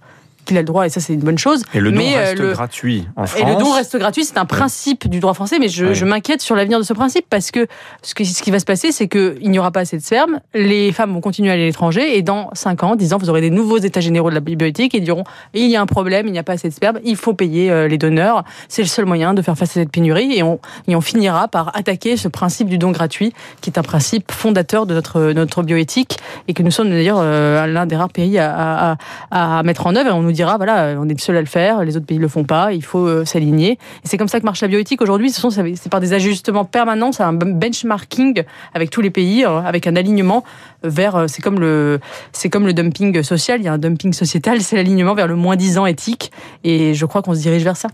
qu'il 0.48 0.56
a 0.56 0.60
le 0.60 0.66
droit, 0.66 0.86
et 0.86 0.88
ça 0.88 1.00
c'est 1.00 1.14
une 1.14 1.20
bonne 1.20 1.38
chose. 1.38 1.62
Et 1.74 1.80
le 1.80 1.92
don 1.92 2.00
euh, 2.00 2.16
reste 2.16 2.42
gratuit 2.42 3.06
en 3.16 3.26
France. 3.26 3.40
Et 3.40 3.44
le 3.44 3.54
don 3.56 3.70
reste 3.70 3.96
gratuit, 3.96 4.24
c'est 4.24 4.38
un 4.38 4.46
principe 4.46 5.08
du 5.08 5.20
droit 5.20 5.34
français, 5.34 5.58
mais 5.60 5.68
je, 5.68 5.94
je 5.94 6.04
m'inquiète 6.04 6.40
sur 6.40 6.56
l'avenir 6.56 6.78
de 6.78 6.84
ce 6.84 6.92
principe 6.92 7.26
parce 7.28 7.50
que 7.50 7.66
ce, 8.02 8.14
ce 8.24 8.42
qui 8.42 8.50
va 8.50 8.58
se 8.58 8.64
passer, 8.64 8.90
c'est 8.90 9.08
qu'il 9.08 9.50
n'y 9.50 9.58
aura 9.58 9.70
pas 9.70 9.80
assez 9.80 9.96
de 9.96 10.02
sperme, 10.02 10.40
les 10.54 10.90
femmes 10.92 11.12
vont 11.12 11.20
continuer 11.20 11.50
à 11.50 11.52
aller 11.52 11.64
à 11.64 11.66
l'étranger, 11.66 12.16
et 12.16 12.22
dans 12.22 12.50
5 12.54 12.82
ans, 12.82 12.96
10 12.96 13.12
ans, 13.12 13.18
vous 13.18 13.30
aurez 13.30 13.40
des 13.40 13.50
nouveaux 13.50 13.78
états 13.78 14.00
généraux 14.00 14.30
de 14.30 14.34
la 14.34 14.40
bibliothèque 14.40 14.94
et 14.94 15.00
diront 15.00 15.24
il 15.54 15.68
y 15.68 15.76
a 15.76 15.80
un 15.80 15.86
problème, 15.86 16.26
il 16.26 16.32
n'y 16.32 16.38
a 16.38 16.42
pas 16.42 16.54
assez 16.54 16.68
de 16.68 16.74
sperme, 16.74 16.98
il 17.04 17.16
faut 17.16 17.34
payer 17.34 17.70
euh, 17.70 17.86
les 17.86 17.98
donneurs, 17.98 18.44
c'est 18.68 18.82
le 18.82 18.88
seul 18.88 19.04
moyen 19.04 19.34
de 19.34 19.42
faire 19.42 19.56
face 19.56 19.70
à 19.70 19.74
cette 19.74 19.90
pénurie, 19.90 20.36
et 20.36 20.42
on, 20.42 20.58
et 20.86 20.96
on 20.96 21.00
finira 21.00 21.48
par 21.48 21.76
attaquer 21.76 22.16
ce 22.16 22.28
principe 22.28 22.68
du 22.68 22.78
don 22.78 22.90
gratuit, 22.90 23.32
qui 23.60 23.70
est 23.70 23.78
un 23.78 23.82
principe 23.82 24.32
fondateur 24.32 24.86
de 24.86 24.94
notre, 24.94 25.32
notre 25.32 25.62
bioéthique, 25.62 26.18
et 26.48 26.54
que 26.54 26.62
nous 26.62 26.70
sommes 26.70 26.88
d'ailleurs 26.88 27.18
euh, 27.20 27.66
l'un 27.66 27.86
des 27.86 27.96
rares 27.96 28.08
pays 28.08 28.38
à, 28.38 28.96
à, 29.30 29.58
à, 29.58 29.62
mettre 29.62 29.86
en 29.86 29.94
œuvre, 29.94 30.08
et 30.08 30.12
on 30.12 30.22
nous 30.22 30.32
dira 30.38 30.56
voilà, 30.56 30.94
on 30.98 31.08
est 31.08 31.12
le 31.12 31.18
seul 31.18 31.36
à 31.36 31.40
le 31.40 31.46
faire, 31.46 31.84
les 31.84 31.96
autres 31.96 32.06
pays 32.06 32.18
le 32.18 32.28
font 32.28 32.44
pas, 32.44 32.72
il 32.72 32.84
faut 32.84 33.24
s'aligner. 33.24 33.72
Et 33.72 33.78
c'est 34.04 34.16
comme 34.16 34.28
ça 34.28 34.40
que 34.40 34.44
marche 34.44 34.62
la 34.62 34.68
bioéthique 34.68 35.02
aujourd'hui. 35.02 35.30
Ce 35.30 35.40
sont 35.40 35.50
c'est 35.50 35.88
par 35.90 36.00
des 36.00 36.12
ajustements 36.12 36.64
permanents, 36.64 37.12
c'est 37.12 37.24
un 37.24 37.32
benchmarking 37.32 38.44
avec 38.72 38.90
tous 38.90 39.00
les 39.00 39.10
pays, 39.10 39.44
avec 39.44 39.86
un 39.86 39.96
alignement 39.96 40.44
vers. 40.82 41.24
C'est 41.28 41.42
comme 41.42 41.60
le 41.60 42.00
c'est 42.32 42.48
comme 42.48 42.66
le 42.66 42.72
dumping 42.72 43.22
social. 43.22 43.60
Il 43.60 43.64
y 43.64 43.68
a 43.68 43.72
un 43.72 43.78
dumping 43.78 44.12
sociétal, 44.12 44.60
c'est 44.60 44.76
l'alignement 44.76 45.14
vers 45.14 45.26
le 45.26 45.34
moins 45.36 45.56
disant 45.56 45.84
éthique. 45.86 46.32
Et 46.64 46.94
je 46.94 47.04
crois 47.04 47.20
qu'on 47.22 47.34
se 47.34 47.40
dirige 47.40 47.64
vers 47.64 47.76
ça. 47.76 47.88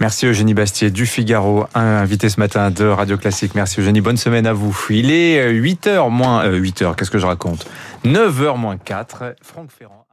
Merci 0.00 0.26
Eugénie 0.26 0.54
Bastier 0.54 0.90
du 0.90 1.06
Figaro, 1.06 1.66
invité 1.74 2.28
ce 2.28 2.40
matin 2.40 2.70
de 2.70 2.84
Radio 2.84 3.16
Classique. 3.16 3.54
Merci 3.54 3.80
Eugénie, 3.80 4.00
bonne 4.00 4.16
semaine 4.16 4.46
à 4.46 4.52
vous. 4.52 4.76
Il 4.90 5.12
est 5.12 5.52
8h 5.52 6.10
moins 6.10 6.46
8h, 6.48 6.96
qu'est-ce 6.96 7.12
que 7.12 7.18
je 7.18 7.26
raconte? 7.26 7.66
9h 8.04 8.58
moins 8.58 8.76
4. 8.76 9.36
Franck 9.40 9.70
Ferrand. 9.70 10.03